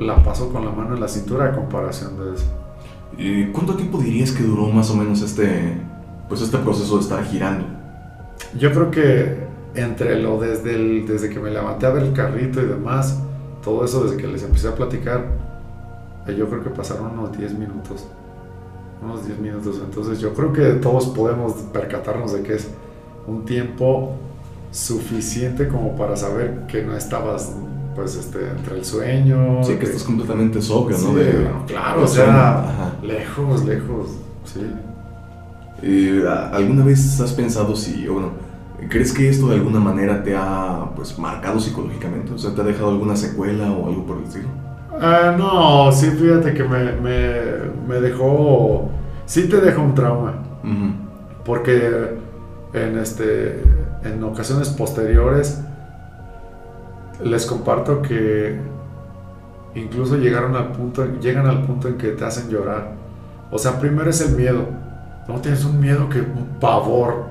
[0.00, 2.46] la paso con la mano en la cintura a comparación de eso.
[3.18, 5.74] ¿Y cuánto tiempo dirías que duró más o menos este,
[6.28, 7.66] pues este proceso de estar girando?
[8.58, 12.60] Yo creo que entre lo desde, el, desde que me levanté a ver el carrito
[12.60, 13.20] y demás,
[13.62, 15.26] todo eso desde que les empecé a platicar,
[16.26, 18.06] eh, yo creo que pasaron unos 10 minutos.
[19.02, 19.80] Unos 10 minutos.
[19.84, 22.68] Entonces yo creo que todos podemos percatarnos de que es
[23.26, 24.12] un tiempo
[24.70, 27.54] suficiente como para saber que no estabas
[27.94, 31.08] pues este entre el sueño Sí, que que- estás completamente sobrio, ¿no?
[31.10, 32.92] Sí, De, claro, o sea, Ajá.
[33.02, 34.08] lejos, lejos,
[34.44, 34.60] sí.
[35.82, 38.30] Eh, ¿Alguna vez has pensado si, o bueno,
[38.90, 42.32] crees que esto de alguna manera te ha, pues, marcado psicológicamente?
[42.32, 44.48] O sea, ¿te ha dejado alguna secuela o algo por el estilo?
[45.00, 47.30] Ah, no, sí, fíjate que me, me,
[47.86, 48.88] me dejó,
[49.26, 50.34] sí te deja un trauma,
[51.44, 52.16] porque
[52.72, 53.62] en, este,
[54.04, 55.60] en ocasiones posteriores
[57.22, 58.58] les comparto que
[59.74, 62.92] incluso llegaron al punto, llegan al punto en que te hacen llorar.
[63.50, 64.64] O sea, primero es el miedo,
[65.28, 67.26] no tienes un miedo que un pavor,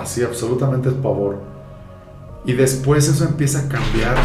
[0.00, 1.38] así absolutamente es pavor.
[2.44, 4.16] Y después eso empieza a cambiar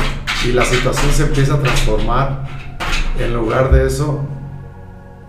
[0.47, 2.45] y la situación se empieza a transformar.
[3.19, 4.21] En lugar de eso,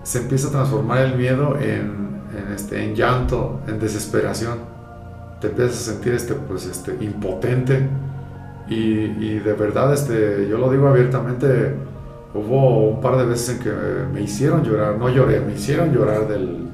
[0.02, 4.58] se empieza a transformar el miedo en, en, este, en llanto, en desesperación.
[5.40, 7.88] Te empiezas a sentir este, pues, este, impotente.
[8.68, 11.74] Y, y de verdad, este, yo lo digo abiertamente,
[12.32, 13.72] hubo un par de veces en que
[14.12, 16.68] me hicieron llorar, no lloré, me hicieron llorar del,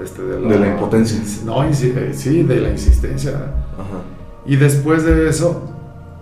[0.00, 1.18] este, de, De la impotencia.
[1.44, 3.32] No, eh, sí, de la insistencia.
[3.32, 4.00] Ajá.
[4.46, 5.68] Y después de eso,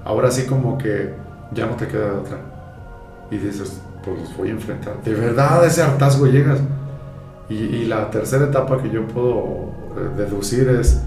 [0.05, 1.24] ahora sí como que
[1.55, 2.39] ya no te queda de otra.
[3.31, 5.03] Y dices, pues los voy a enfrentar.
[5.03, 6.61] De verdad a ese hartazgo llegas.
[7.49, 11.01] Y, y la tercera etapa que yo puedo eh, deducir es,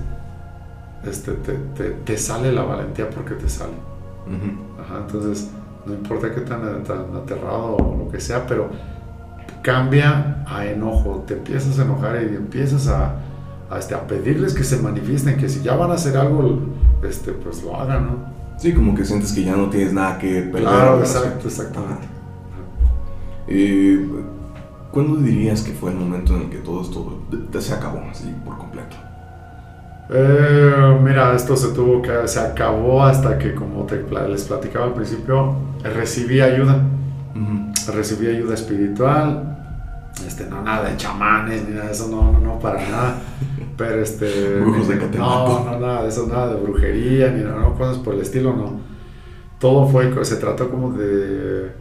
[1.06, 3.74] este, te, te- te sale la valentía porque te sale.
[4.26, 4.82] Ujú.
[4.82, 5.50] Ajá, entonces,
[5.86, 8.70] no importa qué tan, tan aterrado o lo que sea, pero
[9.62, 11.24] cambia a enojo.
[11.28, 13.16] Te empiezas a enojar y empiezas a,
[13.70, 16.60] a, este, a pedirles que se manifiesten, que si ya van a hacer algo,
[17.04, 18.37] este, pues lo hagan, ¿no?
[18.58, 20.62] Sí, como que sientes que ya no tienes nada que perder.
[20.62, 22.08] Claro, exacto, exactamente.
[23.48, 24.06] Eh,
[24.92, 27.22] ¿Cuándo dirías que fue el momento en el que todo esto
[27.60, 28.96] se acabó así por completo?
[30.10, 34.94] Eh, mira, esto se tuvo que, se acabó hasta que, como te, les platicaba al
[34.94, 36.82] principio, recibí ayuda.
[37.36, 37.94] Ujú.
[37.96, 39.57] recibí ayuda espiritual,
[40.26, 43.22] este, no nada de chamanes ni nada de eso, no, no, no, para nada.
[43.78, 44.60] Pero este.
[44.62, 48.16] Brujos de no, no, nada de eso, nada de brujería, ni nada, no, cosas por
[48.16, 48.80] el estilo, no.
[49.60, 51.72] Todo fue, se trató como de.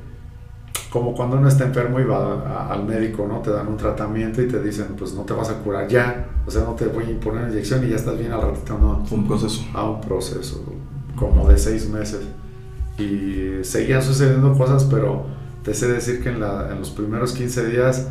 [0.91, 3.41] Como cuando uno está enfermo y va a- al médico, ¿no?
[3.41, 6.27] Te dan un tratamiento y te dicen, pues no te vas a curar ya.
[6.47, 9.05] O sea, no te voy a poner inyección y ya estás bien al ratito, no
[9.05, 9.63] Fue un proceso.
[9.75, 10.63] a un proceso
[11.17, 12.21] como de seis meses
[12.99, 15.25] y seguían sucediendo cosas, pero
[15.65, 18.09] te sé decir que en, la- en los primeros 15 días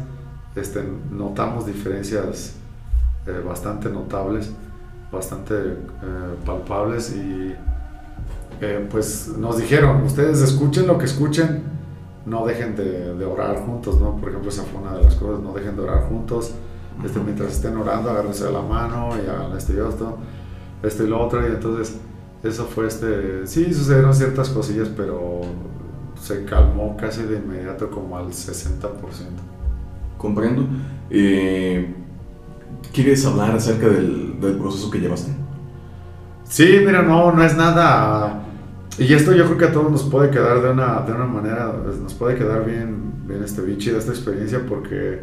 [0.56, 2.56] este, notamos diferencias
[3.28, 4.52] eh, bastante notables,
[5.12, 7.54] bastante eh, palpables y
[8.62, 11.64] eh, pues nos dijeron, ustedes escuchen lo que escuchen,
[12.26, 14.16] no dejen de, de orar juntos, ¿no?
[14.16, 16.52] Por ejemplo, esa fue una de las cosas, no dejen de orar juntos,
[17.04, 20.18] este, mientras estén orando, agárrense de la mano y hagan esto y esto,
[20.82, 21.98] esto y lo otro, y entonces
[22.44, 25.42] eso fue este, sí sucedieron ciertas cosillas, pero
[26.22, 29.55] se calmó casi de inmediato como al 60%.
[30.26, 30.68] Comprendo.
[31.12, 31.94] Eh,
[32.92, 35.32] ¿Quieres hablar acerca del, proceso que llevaste?
[36.46, 38.44] Sí, mira, no, no es nada.
[38.98, 41.72] Y esto yo creo que a todos nos puede quedar de una, de una manera,
[42.02, 45.22] nos puede quedar bien, bien este, bien chida esta experiencia porque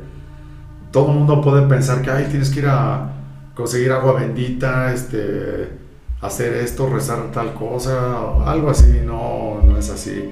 [0.92, 3.10] todo el mundo puede pensar que, ay, tienes que ir a
[3.56, 5.68] conseguir agua bendita, este,
[6.20, 10.30] hacer esto, rezar tal cosa, algo así, no, no es así.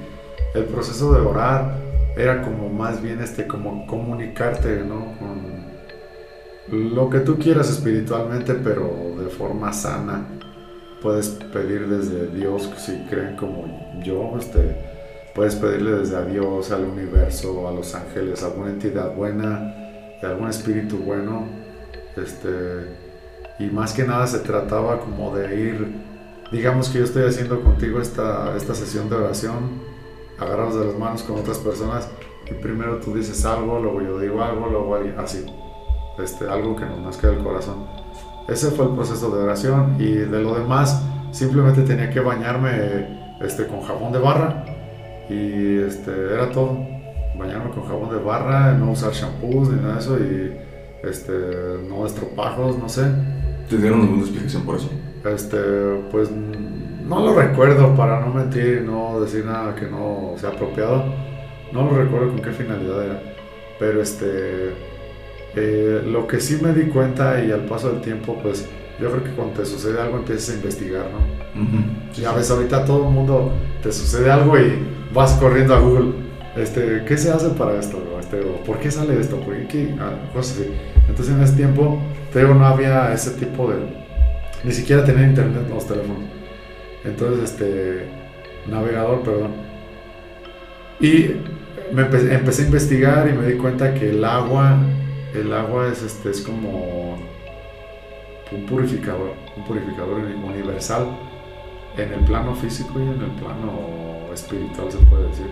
[0.54, 5.16] El proceso de orar era como más bien este, como comunicarte, ¿no?
[5.18, 10.26] Con lo que tú quieras espiritualmente, pero de forma sana
[11.02, 14.76] puedes pedir desde Dios, si creen como yo, este,
[15.34, 19.74] puedes pedirle desde a Dios, al universo, a los ángeles, a alguna entidad buena,
[20.20, 21.46] de algún espíritu bueno,
[22.16, 22.48] este,
[23.58, 25.94] y más que nada se trataba como de ir,
[26.52, 29.89] digamos que yo estoy haciendo contigo esta, esta sesión de oración,
[30.40, 32.08] agarrados de las manos con otras personas,
[32.50, 35.44] y primero tú dices algo, luego yo digo algo, luego alguien, así,
[36.18, 38.00] este, algo que nos nazca del corazón
[38.50, 43.68] ese fue el proceso de oración y de lo demás simplemente tenía que bañarme este,
[43.68, 44.64] con jabón de barra
[45.28, 46.76] y este, era todo.
[47.38, 51.32] Bañarme con jabón de barra, no usar shampoos ni nada de eso y este,
[51.88, 53.04] no estropajos, no sé.
[53.68, 54.90] ¿Te dieron alguna explicación por eso?
[55.24, 55.56] Este,
[56.10, 56.28] pues
[57.10, 61.04] no lo recuerdo para no mentir y no decir nada que no sea apropiado.
[61.72, 63.22] No lo recuerdo con qué finalidad era.
[63.80, 64.74] Pero este,
[65.56, 68.68] eh, lo que sí me di cuenta y al paso del tiempo, pues
[69.00, 71.18] yo creo que cuando te sucede algo empiezas a investigar, ¿no?
[72.14, 74.78] Ya ves, ahorita todo el mundo te sucede algo y
[75.12, 76.12] vas corriendo a Google,
[76.56, 77.98] este, ¿qué se hace para esto?
[78.20, 79.40] Este, ¿Por qué sale esto?
[79.40, 79.96] ¿Por qué?
[79.98, 80.70] Ah, cosas así.
[81.08, 81.98] Entonces en ese tiempo,
[82.32, 83.78] pero no había ese tipo de,
[84.62, 86.39] ni siquiera tenía internet en los teléfonos.
[87.04, 88.06] Entonces, este,
[88.66, 89.52] navegador, perdón.
[91.00, 91.30] Y
[91.92, 94.78] me empecé a investigar y me di cuenta que el agua
[95.34, 97.16] el agua es, este, es como
[98.52, 101.06] un purificador, un purificador universal
[101.96, 105.46] en el plano físico y en el plano espiritual se puede decir.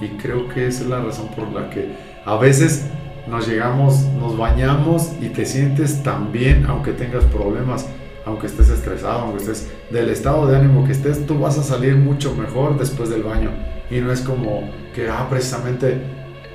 [0.00, 2.86] Y creo que esa es la razón por la que a veces
[3.28, 7.86] nos llegamos, nos bañamos y te sientes tan bien aunque tengas problemas,
[8.24, 11.96] aunque estés estresado, aunque estés del estado de ánimo que estés, tú vas a salir
[11.96, 13.50] mucho mejor después del baño.
[13.90, 16.00] Y no es como que, ah, precisamente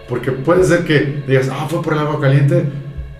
[0.08, 2.66] porque puede ser que digas, ah, fue por el agua caliente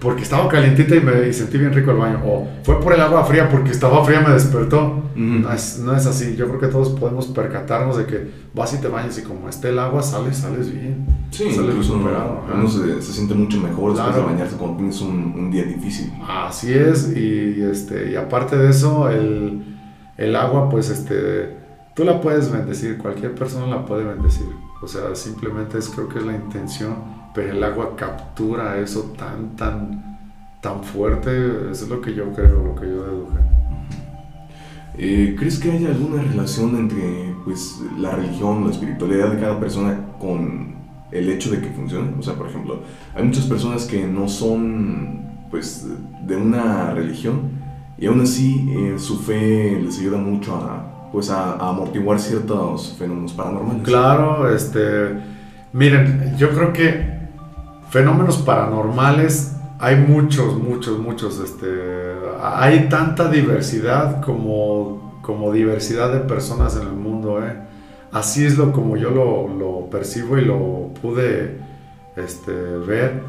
[0.06, 2.22] porque estaba calientita y me sentí bien rico el baño.
[2.24, 5.02] O fue por el agua fría porque estaba fría me despertó.
[5.16, 6.36] no, es, no, es, así.
[6.36, 9.70] Yo creo que todos podemos percatarnos de que vas y te bañas y como esté
[9.70, 11.08] el agua, sales, sales bien.
[11.32, 15.34] Sí, sales incluso uno, se, se, siente mucho mejor después de bañarse cuando tienes un,
[15.36, 16.14] un, día difícil.
[16.30, 17.12] Así es.
[17.18, 19.64] Y, este, y aparte de eso, el,
[20.18, 21.58] el agua, pues este,
[21.96, 23.00] tú la puedes bendecir.
[23.00, 24.46] Cualquier persona la puede bendecir.
[24.84, 26.94] O sea, simplemente es, creo que es la intención,
[27.36, 30.18] pero el agua captura eso tan, tan,
[30.62, 31.30] tan fuerte.
[31.72, 33.40] Eso es lo que yo creo, lo que yo deduje.
[34.98, 40.00] Eh, ¿Crees que hay alguna relación entre pues, la religión, la espiritualidad de cada persona
[40.18, 40.76] con
[41.12, 42.14] el hecho de que funcione?
[42.18, 42.80] O sea, por ejemplo,
[43.14, 45.86] hay muchas personas que no son pues,
[46.26, 47.52] de una religión
[47.98, 53.32] y aún así eh, su fe les ayuda mucho a pues a, amortiguar ciertos fenómenos
[53.32, 53.84] paranormales.
[53.84, 55.18] Claro, este,
[55.72, 57.05] miren, yo creo que
[57.90, 66.78] fenómenos paranormales hay muchos, muchos, muchos, este, hay tanta diversidad como, como diversidad de personas
[66.78, 67.56] en el mundo, ¿eh?
[68.12, 71.60] Así es lo como yo lo, percibo y lo pude
[72.16, 73.22] este, ver,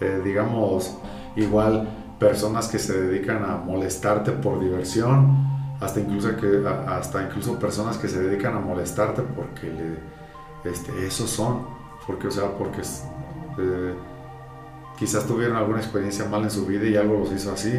[0.00, 0.96] eh, digamos,
[1.34, 1.88] igual
[2.20, 5.48] personas que se dedican a molestarte por diversión,
[5.80, 11.28] hasta incluso, que, hasta incluso personas que se dedican a molestarte porque le, este, esos
[11.30, 11.66] son,
[12.06, 12.82] porque, o sea, porque
[13.58, 13.94] eh,
[14.98, 17.72] quizás tuvieron alguna experiencia mal en su vida y algo los hizo así,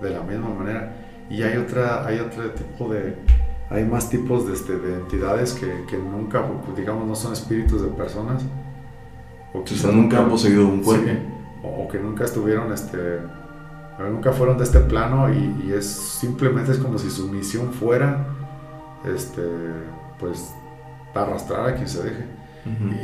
[0.00, 0.96] de la misma manera.
[1.30, 3.16] Y hay, otra, hay otro tipo de,
[3.70, 6.44] hay más tipos de, este, de entidades que, que, nunca,
[6.76, 8.42] digamos, no son espíritus de personas.
[9.52, 11.10] O quizás nunca han poseído un cuerpo.
[11.62, 13.20] o, que nunca estuvieron, este,
[13.98, 18.26] nunca fueron de este plano y, es simplemente es como si su misión fuera
[19.04, 19.42] este
[20.18, 20.52] pues
[21.14, 22.24] arrastrar a quien se deje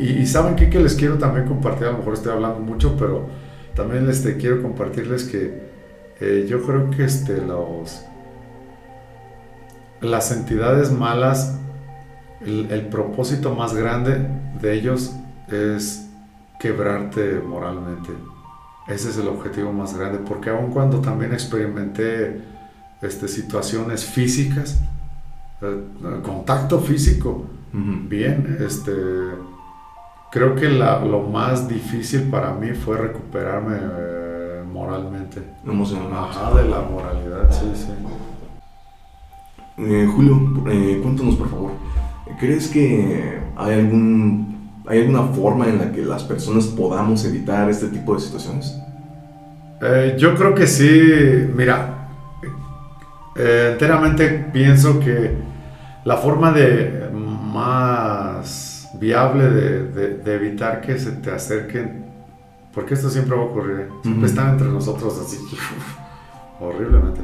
[0.01, 0.71] y, saben qué?
[0.71, 3.29] que les quiero también compartir a lo mejor estoy hablando mucho pero
[3.75, 5.71] también este, quiero compartirles que
[6.21, 7.43] eh, yo creo que este,
[10.01, 11.59] las entidades malas
[12.41, 14.27] el, el propósito más grande
[14.61, 15.15] de ellos
[15.49, 16.11] es
[16.61, 18.11] quebrarte moralmente
[18.87, 22.43] Ese es el objetivo más grande, porque aun cuando también experimenté
[23.01, 24.79] este, situaciones físicas,
[25.63, 25.85] eh,
[26.23, 28.93] contacto físico, bien, este,
[30.31, 35.43] creo que lo más difícil para mí fue recuperarme eh, moralmente.
[35.65, 36.19] Emocionalmente.
[36.19, 37.93] Ajá, de la moralidad, sí, sí.
[39.79, 40.39] Eh, Julio,
[41.03, 41.71] cuéntanos por favor,
[42.39, 44.51] ¿crees que hay algún
[44.91, 48.77] ¿Hay alguna forma en la que las personas podamos evitar este tipo de situaciones?
[50.19, 51.49] yo creo que sí.
[51.55, 52.09] Mira,
[53.37, 55.37] eh, enteramente pienso que
[56.05, 57.09] la forma de
[57.53, 62.05] más viable de, evitar que se te acerquen,
[62.75, 65.39] porque esto siempre va a ocurrir, siempre están entre nosotros así,
[66.61, 67.21] horriblemente.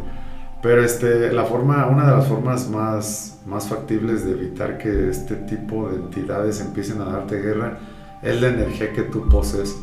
[0.63, 5.37] Pero este, la forma, una de las formas más, más factibles de evitar que este
[5.37, 7.79] tipo de entidades empiecen a darte guerra
[8.23, 9.77] es la energía que tú posees.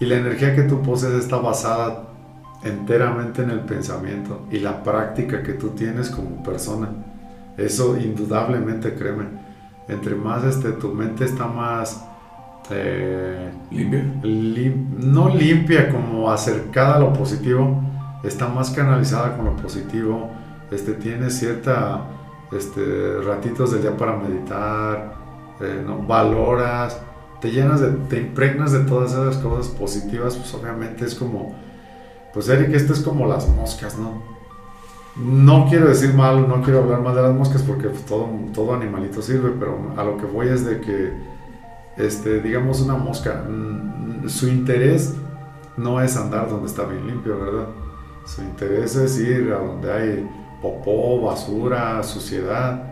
[0.00, 2.08] Y la energía que tú posees está basada
[2.64, 6.88] enteramente en el pensamiento y la práctica que tú tienes como persona.
[7.56, 9.43] Eso indudablemente, créeme,
[9.88, 12.04] entre más este, tu mente está más...
[12.70, 14.04] Eh, ¿Limpia?
[14.22, 17.82] no limpia, como acercada a lo positivo,
[18.22, 20.30] está más canalizada con lo positivo,
[20.70, 22.06] este, tiene cierta
[22.52, 25.14] este, ratitos del día para meditar,
[25.60, 25.98] eh, ¿no?
[25.98, 26.98] valoras,
[27.42, 31.54] te llenas de, te impregnas de todas esas cosas positivas, pues obviamente es como
[32.34, 34.33] pues Eric, esto es como las moscas, ¿no?
[35.16, 39.22] No quiero decir mal, no quiero hablar mal de las moscas porque todo, todo animalito
[39.22, 41.12] sirve, pero a lo que voy es de que,
[41.96, 45.14] este, digamos, una mosca, mm, su interés
[45.76, 47.68] no es andar donde está bien limpio, ¿verdad?
[48.26, 52.82] Su interés es ir a donde hay popó, basura, suciedad,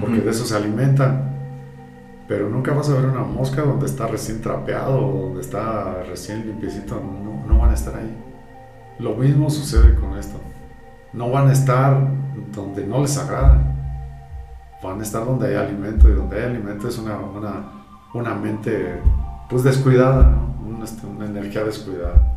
[0.00, 1.30] porque de eso se alimentan.
[2.28, 6.96] Pero nunca vas a ver una mosca donde está recién trapeado, donde está recién limpiecito,
[6.96, 8.16] no, no van a estar ahí.
[8.98, 10.38] Lo mismo sucede con esto.
[11.12, 12.08] No van a estar
[12.54, 13.60] donde no les agrada.
[14.82, 17.18] Van a estar donde hay alimento y donde hay alimento es una,
[18.14, 19.00] una, mente
[19.48, 20.38] pues descuidada,
[20.82, 22.36] este, una, energía descuidada.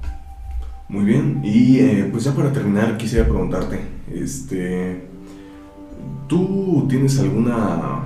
[0.90, 3.80] Muy bien, y eh, pues ya para terminar quisiera preguntarte,
[4.12, 5.08] este,
[6.28, 8.02] ¿tú tienes alguna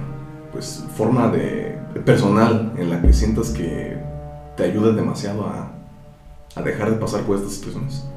[0.52, 3.98] pues forma de, personal en la que sientas que
[4.56, 5.72] te ayuda demasiado a,
[6.56, 8.08] a dejar de pasar por estas situaciones?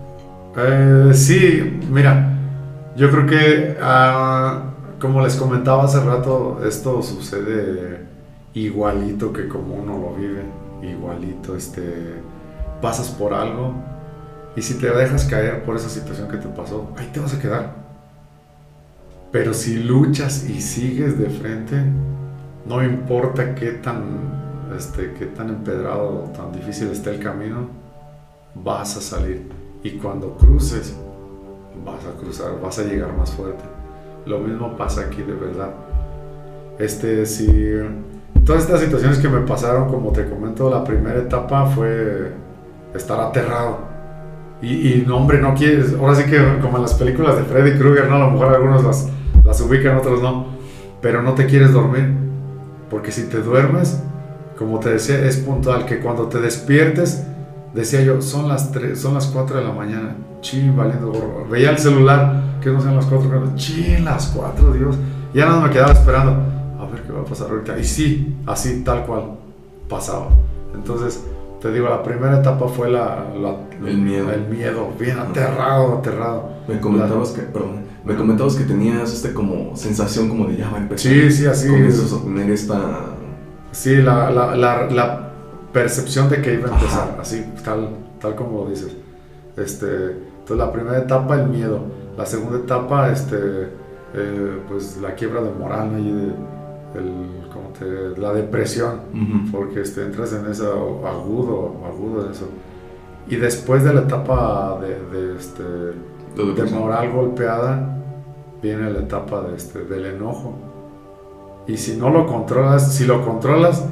[0.57, 2.30] Eh, sí, mira,
[3.01, 8.05] yo creo que, ah, como les comentaba hace rato, esto sucede
[8.53, 10.43] igualito que como uno lo vive,
[10.83, 11.83] igualito, este,
[12.83, 13.73] pasas por algo
[14.55, 17.41] y si te dejas caer por esa situación que te pasó, ahí te vas a
[17.41, 17.75] quedar.
[19.33, 21.83] Pero si luchas y sigues de frente,
[22.67, 24.03] no importa qué tan,
[24.77, 27.67] este, qué tan empedrado o tan difícil esté el camino,
[28.55, 29.49] vas a salir.
[29.83, 30.95] Y cuando cruces,
[31.85, 33.65] vas a cruzar, vas a llegar más fuerte.
[34.27, 35.71] Lo mismo pasa aquí de verdad.
[36.79, 37.47] Este, si
[38.45, 42.33] todas estas situaciones que me pasaron, como te comento, la primera etapa fue
[42.95, 43.91] estar aterrado.
[44.63, 48.09] Y, no, hombre, no quieres, ahora sí que como en las películas de Freddy Krueger,
[48.09, 48.17] ¿no?
[48.17, 49.09] A lo mejor algunos las,
[49.43, 50.47] las ubican, otros no.
[51.01, 52.13] Pero no te quieres dormir.
[52.91, 54.03] Porque si te duermes,
[54.59, 57.25] como te decía, es puntual que cuando te despiertes,
[57.75, 61.47] decía yo, son las 3, son las 4 de la mañana, chi, valiendo gorro.
[61.49, 64.97] Veía el celular, que no sean las 4, chi, las 4, Dios.
[65.35, 66.33] Ya nada me quedaba esperando,
[66.79, 67.79] a ver qué va a pasar ahorita.
[67.79, 69.37] Y sí, así, tal cual,
[69.89, 70.29] pasaba.
[70.75, 71.23] Entonces,
[71.61, 73.27] te digo, la primera etapa fue la,
[73.87, 74.31] el miedo.
[74.33, 76.49] El miedo, bien aterrado, aterrado.
[76.67, 80.79] Me comentabas que, perdón, me comentabas que tenías este como sensación como de ya va
[80.79, 81.13] a empezar.
[81.13, 81.69] Sí, sí, así.
[81.69, 82.81] Comienzas a tener esta...
[83.73, 85.30] Sí, la, la, la
[85.73, 87.91] percepción de que iba a empezar, así, tal,
[88.21, 88.97] tal como lo dices.
[89.57, 91.81] Este, entonces la primera etapa el miedo,
[92.17, 93.69] la segunda etapa este,
[94.15, 96.09] eh, pues la quiebra de moral y
[96.99, 97.31] el,
[98.17, 99.01] la depresión,
[99.53, 102.49] porque este, entras en eso agudo, agudo en eso.
[103.29, 107.97] Y después de la etapa de, este, de moral golpeada,
[108.63, 110.55] viene la etapa de este, del enojo.
[111.67, 113.87] Y si no lo controlas, si lo controlas,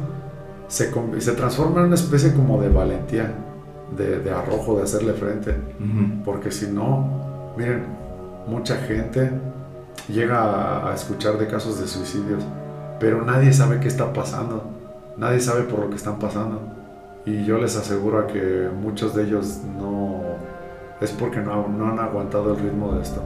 [0.69, 3.35] se, se transforma en una especie como de valentía,
[3.97, 5.57] de, arrojo, de hacerle frente.
[6.25, 7.85] Porque si no, miren,
[8.47, 9.31] mucha gente
[10.09, 12.45] llega a, escuchar de casos de suicidios,
[13.01, 14.63] pero nadie sabe qué está pasando,
[15.17, 16.61] nadie sabe por lo que están pasando.
[17.25, 20.23] Y yo les aseguro que muchos de ellos no
[21.01, 23.23] es porque no, no han aguantado el ritmo de esto.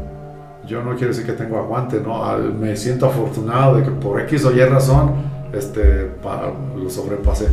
[0.66, 4.44] Yo no quiero decir que tengo aguante, no, me siento afortunado de que por X
[4.44, 6.10] o Y razón este,
[6.76, 7.48] lo sobrepasé.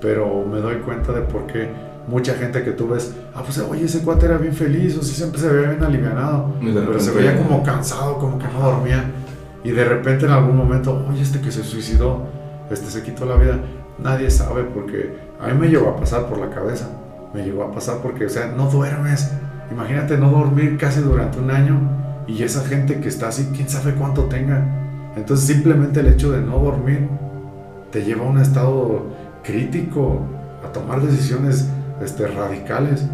[0.00, 1.68] Pero me doy cuenta de por qué
[2.06, 5.14] mucha gente que tú ves, ah, pues oye, ese cuate era bien feliz, o sí
[5.14, 9.04] siempre se veía bien alivianado, pero se veía como cansado, como que no dormía.
[9.64, 12.26] Y de repente en algún momento, oye, este que se suicidó,
[12.70, 13.58] este se quitó la vida,
[13.98, 16.88] nadie sabe porque a mí me llegó a pasar por la cabeza,
[17.34, 19.32] me llegó a pasar porque, o sea, no duermes.
[19.70, 21.80] Imagínate no dormir casi durante un año
[22.28, 24.64] y esa gente que está así, quién sabe cuánto tenga.
[25.16, 27.08] Entonces simplemente el hecho de no dormir
[27.96, 29.04] te lleva a un estado
[29.42, 30.20] crítico,
[30.62, 31.66] a tomar decisiones
[32.02, 33.06] este, radicales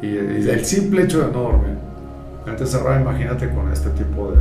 [0.00, 1.76] y, y el simple hecho de no dormir.
[2.46, 4.38] Entonces ahora imagínate con este tipo de,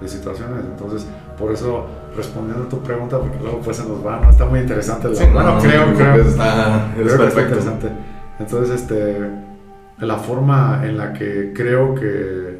[0.00, 0.64] de situaciones.
[0.64, 1.06] Entonces,
[1.38, 1.84] por eso,
[2.16, 4.30] respondiendo a tu pregunta, porque luego pues se nos va, ¿no?
[4.30, 5.08] Está muy interesante.
[5.10, 6.14] la- Sí, bueno, no, creo, no creo.
[6.22, 7.40] está, Creo es que está perfecto.
[7.58, 7.88] interesante.
[8.40, 9.18] Entonces, este,
[9.98, 12.57] la forma en la que creo que,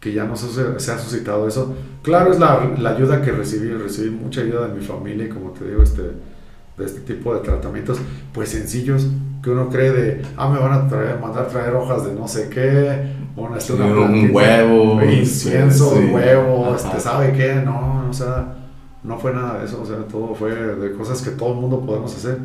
[0.00, 4.10] que ya no se, ha suscitado eso, claro, es la, la ayuda que recibí, recibí
[4.10, 7.98] mucha ayuda de mi familia y como te digo, este, de este tipo de tratamientos,
[8.32, 9.06] pues sencillos,
[9.42, 12.48] que uno cree de, ah, me van a traer, mandar traer hojas de no sé
[12.48, 16.12] qué, una, este, una un huevo, incienso, sí, sí.
[16.12, 16.76] huevo, Ajá.
[16.76, 17.54] este, ¿sabe qué?
[17.56, 18.54] No, o sea,
[19.02, 21.80] no fue nada de eso, o sea, todo fue de cosas que todo el mundo
[21.80, 22.38] podemos hacer,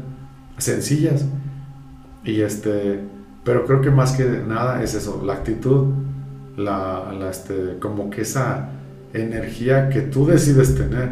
[0.58, 1.26] sencillas.
[2.24, 3.02] Y este,
[3.44, 5.94] pero creo que más que nada es eso, la actitud,
[6.58, 8.70] la, la, este, como que esa
[9.14, 11.10] energía que tú decides tener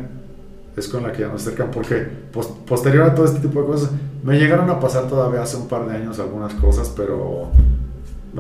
[0.76, 3.68] es con la que ya nos acercan, porque pos- posterior a todo este tipo de
[3.68, 3.92] cosas,
[4.24, 7.50] me llegaron a pasar todavía hace un par de años algunas cosas, pero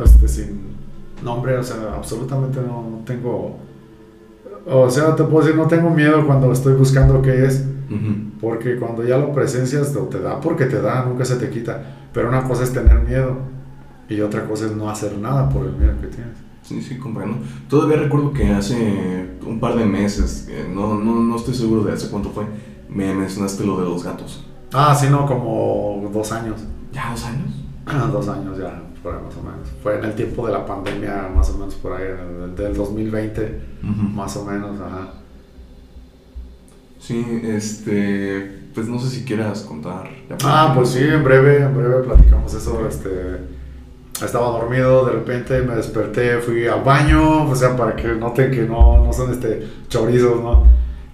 [0.03, 0.73] este, sin
[1.23, 3.57] nombre, o sea, absolutamente no, no tengo,
[4.65, 7.63] o sea, te puedo decir, no tengo miedo cuando estoy buscando qué es,
[8.41, 11.81] porque cuando ya lo presencias, te da porque te da, nunca se te quita.
[12.11, 13.37] Pero una cosa es tener miedo
[14.09, 16.37] y otra cosa es no hacer nada por el miedo que tienes.
[16.63, 17.37] Sí, sí, comprendo.
[17.69, 21.91] Todavía recuerdo que hace un par de meses, eh, no, no, no estoy seguro de
[21.93, 22.45] hace cuánto fue,
[22.89, 24.45] me mencionaste lo de los gatos.
[24.71, 26.61] Ah, sí, no, como dos años.
[26.91, 27.49] ¿Ya dos años?
[28.13, 29.67] dos años ya, por ahí más o menos.
[29.83, 32.73] Fue en el tiempo de la pandemia, más o menos por ahí, en el- del
[32.75, 34.01] 2020, Ujú.
[34.15, 35.09] más o menos, ajá.
[36.99, 40.09] Sí, este, pues no sé si quieras contar.
[40.29, 42.87] ya Ah, pues sí, en breve, en breve platicamos eso.
[42.87, 43.09] Este,
[44.25, 48.63] estaba dormido, de repente me desperté, fui al baño, o sea, para que noten que
[48.63, 50.65] no, no son este, chorizos, ¿no?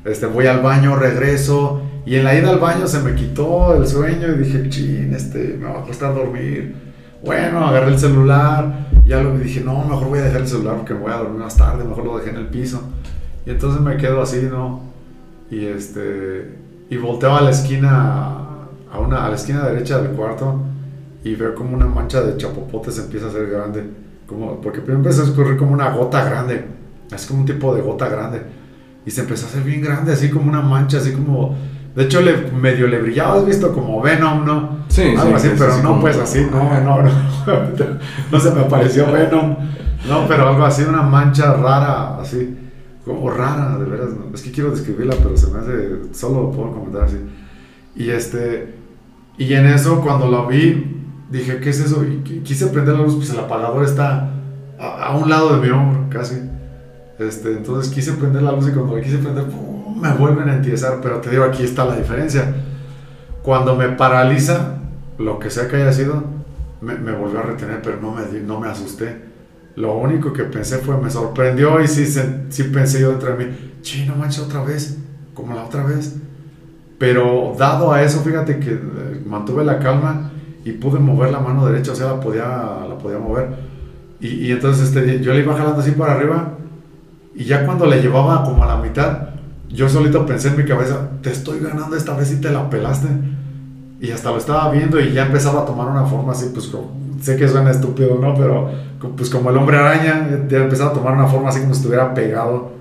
[0.06, 3.88] Este, voy al baño, regreso, y en la ida al baño se me quitó el
[3.88, 6.76] sueño y dije, chin, este, me va a costar dormir.
[7.24, 10.94] Bueno, agarré el celular, ya lo dije, no, mejor voy a dejar el celular porque
[10.94, 12.82] me voy a dormir más tarde, mejor lo dejé en el piso.
[13.46, 14.82] Y entonces me quedo así, ¿no?
[15.52, 16.58] Y este,
[16.90, 18.36] y volteo a la esquina,
[18.92, 20.60] a, una, a la esquina derecha del cuarto
[21.24, 23.84] y veo como una mancha de chapopote se empieza a hacer grande.
[24.26, 26.66] Como, porque primero empezó a escurrir como una gota grande,
[27.12, 28.42] así como un tipo de gota grande.
[29.06, 31.56] Y se empezó a hacer bien grande, así como una mancha, así como...
[31.96, 34.86] De hecho, le, medio le brillaba, has visto como Venom, ¿no?
[34.88, 37.12] Sí, Algo sí, así, sí, pero no como- pues así, no, no, no.
[38.32, 39.58] no se me apareció Venom.
[40.08, 42.56] No, pero algo así, una mancha rara, así.
[43.04, 44.10] Como rara, de veras.
[44.12, 44.34] ¿no?
[44.34, 46.14] Es que quiero describirla, pero se me hace.
[46.14, 47.18] Solo lo puedo comentar así.
[47.96, 48.76] Y este.
[49.38, 50.99] Y en eso, cuando la vi,
[51.30, 52.04] dije, ¿qué es eso?
[52.04, 54.30] Y qui- quise prender la luz, pues el apagador está
[54.80, 56.36] a, a un lado de mi hombro, casi.
[57.20, 60.00] Este, entonces quise prender la luz y cuando la quise prender, ¡pum!
[60.02, 61.00] me vuelven a entiesar.
[61.02, 62.54] Pero te digo, aquí está la diferencia.
[63.44, 64.76] Cuando me paraliza,
[65.18, 66.24] lo que sea que haya sido,
[66.82, 69.28] me, me volvió a retener, pero no me, no me asusté.
[69.76, 73.58] Lo único que pensé fue, me sorprendió y sí, sí pensé yo dentro de mí,
[73.82, 74.98] sí, no manches otra vez,
[75.34, 76.16] como la otra vez.
[76.98, 80.29] Pero dado a eso, fíjate que eh, mantuve la calma
[80.70, 82.46] y pude mover la mano derecha, o sea, la podía,
[82.88, 83.50] la podía mover.
[84.20, 86.54] Y, y entonces este, yo le iba jalando así para arriba
[87.36, 89.30] y ya cuando le llevaba como a la mitad,
[89.70, 93.08] yo solito pensé en mi cabeza, te estoy ganando esta vez y te la pelaste.
[94.02, 96.92] Y hasta lo estaba viendo y ya empezaba a tomar una forma así, pues como,
[97.22, 98.34] sé que suena estúpido, ¿no?
[98.36, 98.70] Pero
[99.16, 102.14] pues como el hombre araña, ya empezaba a tomar una forma así como si estuviera
[102.14, 102.72] pegado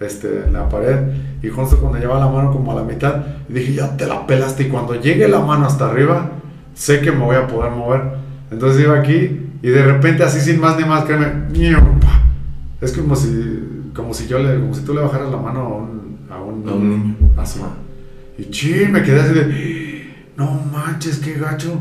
[0.00, 0.96] este, en la pared.
[1.42, 3.16] Y justo cuando llevaba la mano como a la mitad,
[3.48, 4.64] dije, ya te la pelaste.
[4.64, 6.30] Y cuando llegue la mano hasta arriba,
[6.78, 8.02] sé que me voy a poder mover.
[8.50, 11.48] Entonces iba aquí y de repente así sin más ni más, créeme,
[12.80, 15.68] es como si, como si yo le, como si tú le bajaras la mano a
[15.68, 17.16] un, a un, A un niño.
[17.36, 17.60] Así.
[18.38, 21.80] Y ching, me quedé así de, no manches, qué gacho.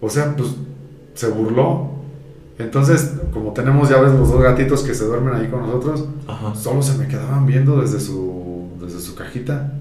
[0.00, 0.54] O sea, pues
[1.14, 1.92] se burló.
[2.58, 6.54] Entonces, como tenemos ya ves los dos gatitos que se duermen ahí con nosotros, Ajá.
[6.54, 9.72] solo se me quedaban viendo desde su, desde su cajita.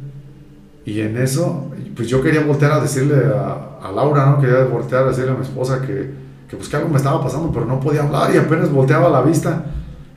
[0.86, 4.40] Y en eso, pues yo quería voltear a decirle a, a Laura, ¿no?
[4.40, 6.14] Quería voltear a decirle a mi esposa que,
[6.48, 9.22] que pues que algo me estaba pasando, pero no podía hablar y apenas volteaba la
[9.22, 9.66] vista.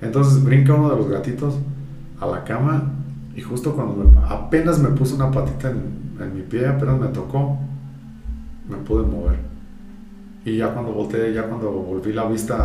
[0.02, 1.54] Entonces brinca uno de los gatitos
[2.20, 2.84] a la cama
[3.34, 5.82] y justo cuando me- apenas me puso una patita en,
[6.20, 7.58] en mi pie, apenas me tocó,
[8.68, 9.38] me pude mover.
[10.44, 12.56] Y ya cuando volteé, ya cuando volví la vista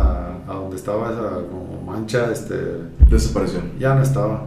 [0.46, 2.54] a, a donde estaba esa como mancha, este,
[3.10, 3.60] Desapareció.
[3.78, 4.44] ya no estaba.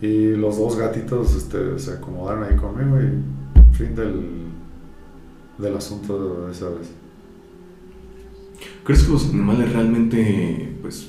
[0.00, 3.39] Y los dos gatitos este, se acomodaron ahí conmigo y
[3.86, 4.26] fin del,
[5.58, 6.90] del asunto de esa vez.
[8.84, 11.08] ¿Crees que los animales realmente, pues,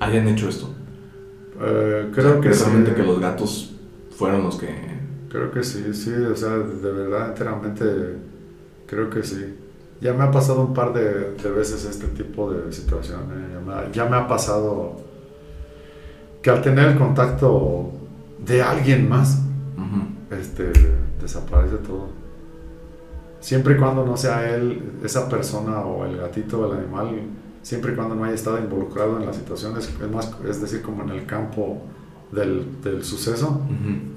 [0.00, 0.70] hayan hecho esto?
[1.60, 2.64] Eh, O creo sea, que ¿crees sí.
[2.64, 3.74] realmente que los gatos
[4.16, 4.68] fueron los que...
[5.28, 7.84] Creo que sí, sí, o sea, de verdad, enteramente,
[8.86, 9.54] creo que sí.
[10.00, 13.50] Ya me ha pasado un par de, de veces este tipo de situaciones.
[13.52, 14.96] Ya me, ha- ya me ha pasado
[16.42, 17.90] que al tener el contacto
[18.44, 19.40] de alguien más,
[20.30, 20.72] este,
[21.24, 22.08] desaparece todo.
[23.40, 27.20] Siempre y cuando no sea él, esa persona o el gatito o el animal,
[27.62, 30.82] siempre y cuando no haya estado involucrado en la situación, es, es más, es decir,
[30.82, 31.82] como en el campo
[32.32, 33.60] del, del suceso,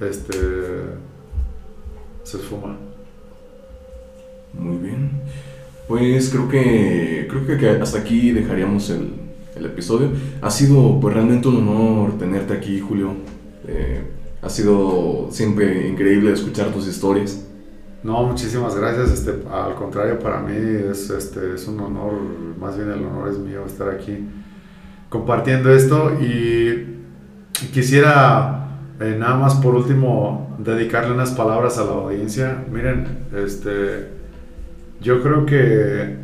[0.01, 0.38] este,
[2.24, 2.78] se esfuma.
[4.53, 5.12] Muy bien.
[5.88, 9.14] Pues creo que creo que hasta aquí dejaríamos el,
[9.55, 10.12] el episodio.
[10.41, 13.14] Ha sido pues realmente un honor tenerte aquí, Julio.
[13.68, 14.01] Eh,
[14.42, 17.44] ha sido siempre increíble escuchar tus historias.
[18.04, 19.12] No, muchísimas gracias.
[19.12, 22.14] Este, al contrario, para mí es, este, es un honor,
[22.60, 24.28] más bien el honor es mío estar aquí
[25.10, 26.98] compartiendo esto y
[27.74, 28.68] quisiera
[29.00, 32.64] eh, nada más por último dedicarle unas palabras a la audiencia.
[32.72, 34.10] Miren, este,
[35.02, 36.18] yo creo que,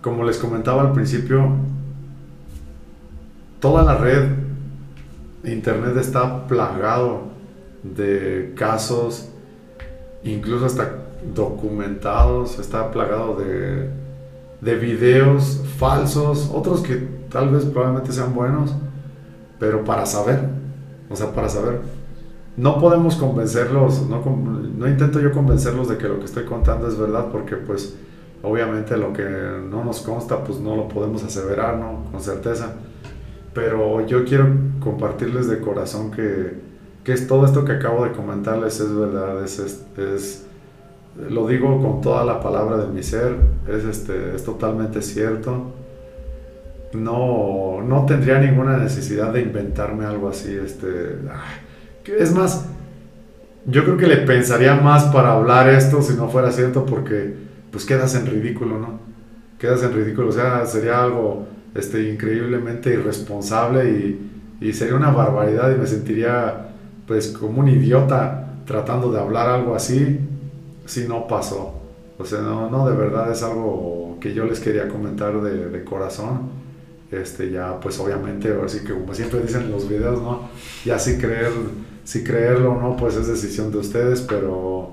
[0.00, 1.56] como les comentaba al principio,
[3.60, 4.28] toda la red
[5.44, 7.29] internet está plagado
[7.82, 9.28] de casos,
[10.22, 10.90] incluso hasta
[11.34, 13.90] documentados, está plagado de,
[14.60, 16.96] de videos falsos, otros que
[17.30, 18.74] tal vez probablemente sean buenos,
[19.58, 20.40] pero para saber,
[21.08, 21.80] o sea, para saber.
[22.56, 26.98] No podemos convencerlos, no, no intento yo convencerlos de que lo que estoy contando es
[26.98, 27.96] verdad, porque pues
[28.42, 32.04] obviamente lo que no nos consta, pues no lo podemos aseverar, ¿no?
[32.10, 32.74] Con certeza.
[33.54, 34.46] Pero yo quiero
[34.80, 36.69] compartirles de corazón que,
[37.04, 40.46] que es todo esto que acabo de comentarles es verdad, es, es,
[41.28, 43.36] lo digo con toda la palabra de mi ser,
[43.68, 45.72] es, este, es totalmente cierto.
[46.92, 50.52] No, no tendría ninguna necesidad de inventarme algo así.
[50.54, 51.18] Este,
[52.18, 52.66] es más,
[53.66, 57.34] yo creo que le pensaría más para hablar esto si no fuera cierto porque
[57.70, 59.00] pues quedas en ridículo, ¿no?
[59.58, 64.30] Quedas en ridículo, o sea, sería algo este, increíblemente irresponsable y,
[64.60, 66.69] y sería una barbaridad y me sentiría
[67.10, 70.20] pues como un idiota tratando de hablar algo así
[70.86, 71.74] si no pasó.
[72.16, 76.50] O sea, no, no, de verdad es algo que yo les quería comentar de, corazón.
[77.10, 80.50] Este, ya, pues obviamente, ahora sí que como siempre dicen en los videos, ¿no?
[80.84, 81.50] Ya si creer,
[82.04, 84.92] si creerlo o no, pues es decisión de ustedes, pero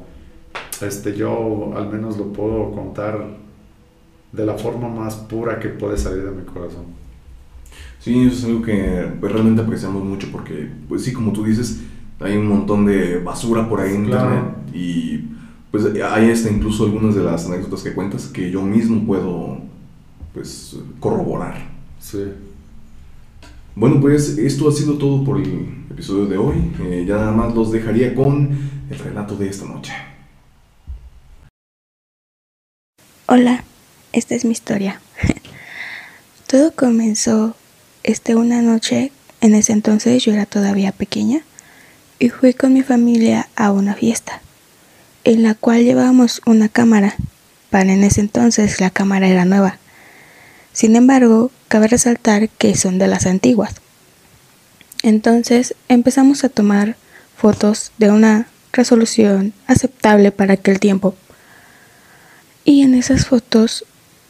[0.81, 3.27] este, yo al menos lo puedo contar
[4.31, 6.85] de la forma más pura que puede salir de mi corazón.
[7.99, 11.81] Sí, eso es algo que pues, realmente apreciamos mucho porque, pues sí, como tú dices,
[12.19, 14.35] hay un montón de basura por ahí en Claro.
[14.35, 15.23] internet y
[15.71, 19.59] pues hay hasta incluso algunas de las anécdotas que cuentas que yo mismo puedo
[20.33, 21.67] pues corroborar.
[21.99, 22.23] Sí.
[23.75, 26.55] Bueno, pues esto ha sido todo por el episodio de hoy.
[26.81, 28.57] Eh, ya nada más los dejaría con
[28.89, 29.93] el relato de esta noche.
[33.27, 33.63] Hola,
[34.13, 35.01] esta es mi historia.
[36.47, 37.55] Todo comenzó
[38.03, 39.11] este una noche,
[39.41, 41.41] en ese entonces yo era todavía pequeña,
[42.19, 44.41] y fui con mi familia a una fiesta,
[45.23, 47.15] en la cual llevábamos una cámara.
[47.69, 49.77] Para en ese entonces la cámara era nueva.
[50.73, 53.75] Sin embargo, cabe resaltar que son de las antiguas.
[55.03, 56.95] Entonces empezamos a tomar
[57.35, 61.15] fotos de una resolución aceptable para aquel tiempo.
[62.63, 63.85] Y en esas fotos,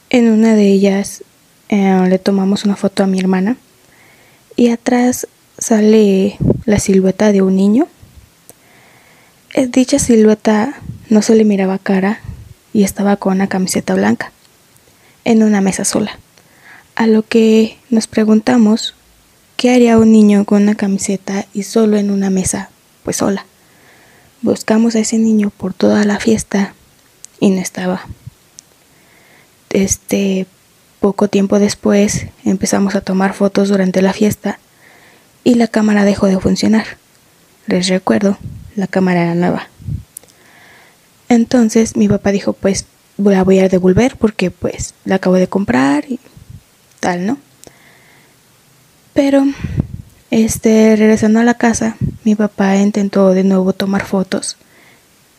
[0.09, 1.23] en una de ellas,
[1.69, 3.57] eh, le tomamos una foto a mi hermana.
[4.55, 5.27] Y atrás
[5.57, 7.87] sale la silueta de un niño.
[9.53, 10.75] Eh, Dicha silueta
[11.09, 12.19] no se le miraba cara
[12.73, 14.33] y estaba con una camiseta blanca,
[15.23, 16.19] en una mesa sola.
[16.95, 18.95] A lo que nos preguntamos,
[19.55, 22.69] ¿qué haría un niño con una camiseta y solo en una mesa,
[23.03, 23.45] pues sola?
[24.41, 26.73] Buscamos a ese niño por toda la fiesta
[27.39, 28.05] y no estaba.
[29.69, 30.47] Este,
[30.99, 34.59] poco tiempo después empezamos a tomar fotos durante la fiesta
[35.43, 36.85] y la cámara dejó de funcionar.
[37.67, 38.37] Les recuerdo,
[38.75, 39.67] la cámara era nueva.
[41.29, 42.85] Entonces mi papá dijo, pues
[43.17, 46.19] la voy a devolver porque pues la acabo de comprar y
[46.99, 47.37] tal, ¿no?
[49.13, 49.43] Pero,
[50.29, 54.57] este, regresando a la casa, mi papá intentó de nuevo tomar fotos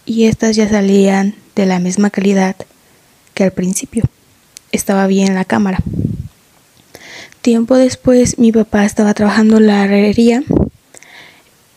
[0.04, 2.56] y estas ya salían de la misma calidad
[3.34, 4.04] que al principio.
[4.72, 5.78] estaba bien la cámara.
[7.42, 10.42] Tiempo después mi papá estaba trabajando en la herrería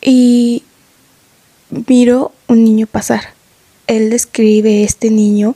[0.00, 0.64] y
[1.88, 3.34] miró un niño pasar.
[3.86, 5.54] Él describe este niño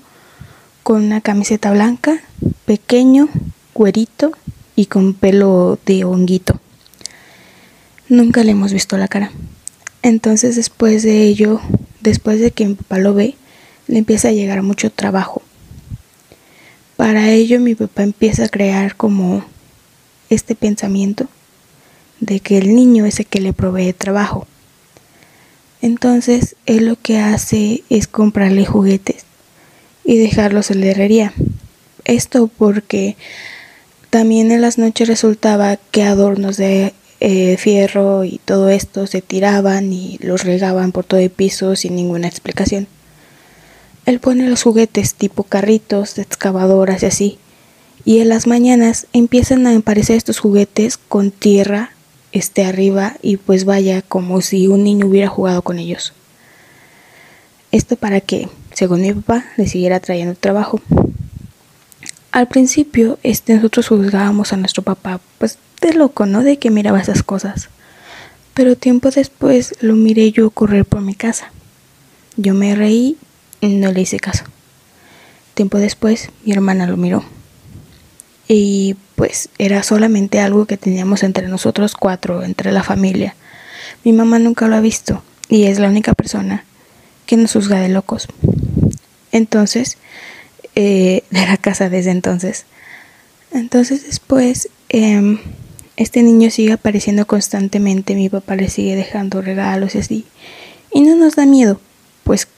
[0.82, 2.20] con una camiseta blanca,
[2.64, 3.28] pequeño,
[3.74, 4.30] güerito
[4.76, 6.60] y con pelo de honguito.
[8.08, 9.32] Nunca le hemos visto la cara.
[10.02, 11.60] Entonces después de ello,
[12.00, 13.34] después de que mi papá lo ve,
[13.88, 15.42] le empieza a llegar mucho trabajo.
[16.96, 19.44] Para ello mi papá empieza a crear como
[20.30, 21.28] este pensamiento
[22.20, 24.46] de que el niño es el que le provee trabajo.
[25.82, 29.24] Entonces él lo que hace es comprarle juguetes
[30.04, 31.32] y dejarlos en la herrería.
[32.04, 33.16] Esto porque
[34.10, 39.92] también en las noches resultaba que adornos de eh, fierro y todo esto se tiraban
[39.92, 42.86] y los regaban por todo el piso sin ninguna explicación.
[44.06, 47.38] Él pone los juguetes tipo carritos, excavadoras y así.
[48.06, 51.90] Y en las mañanas empiezan a aparecer estos juguetes con tierra
[52.30, 56.12] este arriba y pues vaya como si un niño hubiera jugado con ellos.
[57.72, 60.80] Esto para que, según mi papá, le siguiera trayendo trabajo.
[62.30, 66.44] Al principio, este, nosotros juzgábamos a nuestro papá, pues de loco, ¿no?
[66.44, 67.70] De que miraba esas cosas.
[68.54, 71.50] Pero tiempo después lo miré yo correr por mi casa.
[72.36, 73.16] Yo me reí
[73.60, 74.44] y no le hice caso.
[75.54, 77.24] Tiempo después mi hermana lo miró.
[78.48, 83.34] Y pues era solamente algo que teníamos entre nosotros cuatro, entre la familia.
[84.04, 86.64] Mi mamá nunca lo ha visto y es la única persona
[87.26, 88.28] que nos juzga de locos.
[89.32, 89.98] Entonces,
[90.74, 92.66] eh, de la casa desde entonces.
[93.50, 95.38] Entonces después eh,
[95.96, 100.26] este niño sigue apareciendo constantemente, mi papá le sigue dejando regalos y así.
[100.92, 101.80] Y no nos da miedo,
[102.22, 102.48] pues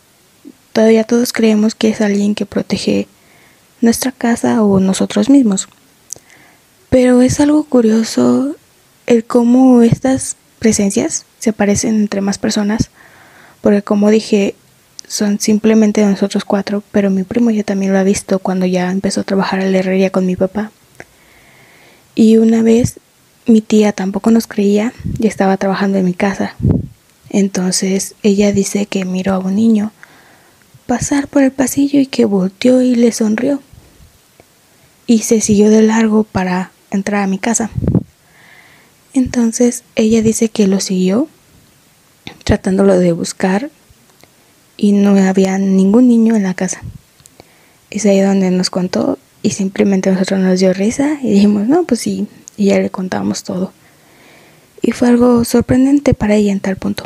[0.72, 3.06] todavía todos creemos que es alguien que protege
[3.80, 5.68] nuestra casa o nosotros mismos.
[6.90, 8.56] Pero es algo curioso
[9.06, 12.90] el cómo estas presencias se aparecen entre más personas,
[13.60, 14.54] porque como dije,
[15.06, 19.22] son simplemente nosotros cuatro, pero mi primo ya también lo ha visto cuando ya empezó
[19.22, 20.70] a trabajar en la herrería con mi papá.
[22.14, 22.98] Y una vez
[23.46, 26.54] mi tía tampoco nos creía y estaba trabajando en mi casa.
[27.30, 29.92] Entonces ella dice que miró a un niño
[30.86, 33.62] pasar por el pasillo y que volteó y le sonrió.
[35.06, 37.70] Y se siguió de largo para entrar a mi casa.
[39.14, 41.28] Entonces ella dice que lo siguió
[42.44, 43.70] tratándolo de buscar
[44.76, 46.82] y no había ningún niño en la casa.
[47.90, 52.00] Es ahí donde nos contó y simplemente nosotros nos dio risa y dijimos, no, pues
[52.00, 52.26] sí,
[52.56, 53.72] y ya le contamos todo.
[54.82, 57.04] Y fue algo sorprendente para ella en tal punto.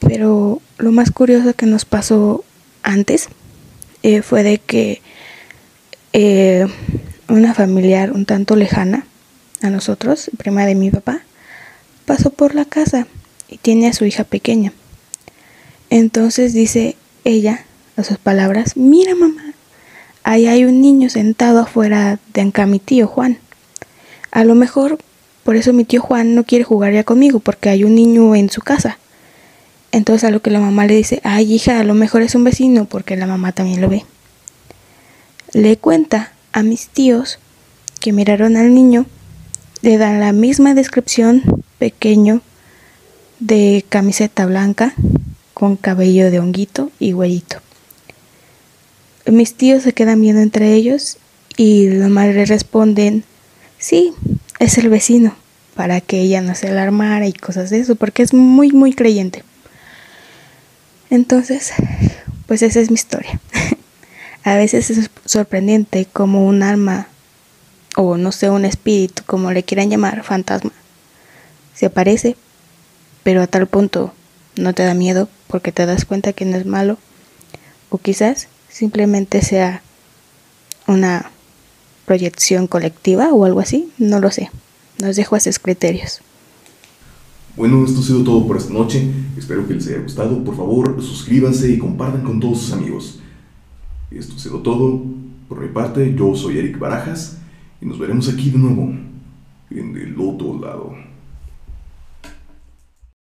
[0.00, 2.44] Pero lo más curioso que nos pasó
[2.82, 3.28] antes
[4.02, 5.00] eh, fue de que
[6.12, 6.66] eh,
[7.28, 9.06] una familiar un tanto lejana
[9.62, 11.20] a nosotros, prima de mi papá,
[12.06, 13.06] pasó por la casa
[13.48, 14.72] y tiene a su hija pequeña.
[15.90, 17.64] Entonces dice ella,
[17.96, 19.54] a sus palabras, mira mamá,
[20.22, 23.38] ahí hay un niño sentado afuera de acá mi tío Juan.
[24.30, 24.98] A lo mejor
[25.44, 28.50] por eso mi tío Juan no quiere jugar ya conmigo, porque hay un niño en
[28.50, 28.98] su casa.
[29.92, 32.44] Entonces a lo que la mamá le dice, ay hija, a lo mejor es un
[32.44, 34.04] vecino, porque la mamá también lo ve.
[35.52, 37.40] Le cuenta a mis tíos
[38.00, 39.06] que miraron al niño,
[39.82, 41.42] le dan la misma descripción,
[41.78, 42.42] pequeño,
[43.40, 44.94] de camiseta blanca,
[45.52, 47.58] con cabello de honguito y huellito.
[49.26, 51.18] Mis tíos se quedan viendo entre ellos
[51.56, 53.24] y los madres responden,
[53.78, 54.14] Sí,
[54.60, 55.34] es el vecino,
[55.74, 59.42] para que ella no se alarmara y cosas de eso, porque es muy, muy creyente.
[61.10, 61.72] Entonces,
[62.46, 63.40] pues esa es mi historia.
[64.44, 67.08] A veces es sorprendente como un alma,
[67.96, 70.72] o no sé, un espíritu, como le quieran llamar, fantasma,
[71.74, 72.36] se aparece,
[73.22, 74.12] pero a tal punto
[74.56, 76.98] no te da miedo porque te das cuenta que no es malo,
[77.88, 79.82] o quizás simplemente sea
[80.86, 81.30] una
[82.04, 84.50] proyección colectiva o algo así, no lo sé.
[85.00, 86.20] Nos dejo a sus criterios.
[87.56, 89.10] Bueno, esto ha sido todo por esta noche.
[89.38, 90.42] Espero que les haya gustado.
[90.44, 93.20] Por favor, suscríbanse y compartan con todos sus amigos.
[94.10, 95.02] Esto ha sido todo.
[95.48, 97.40] Por mi parte, yo soy Eric Barajas
[97.80, 98.94] y nos veremos aquí de nuevo,
[99.70, 101.03] en el otro lado.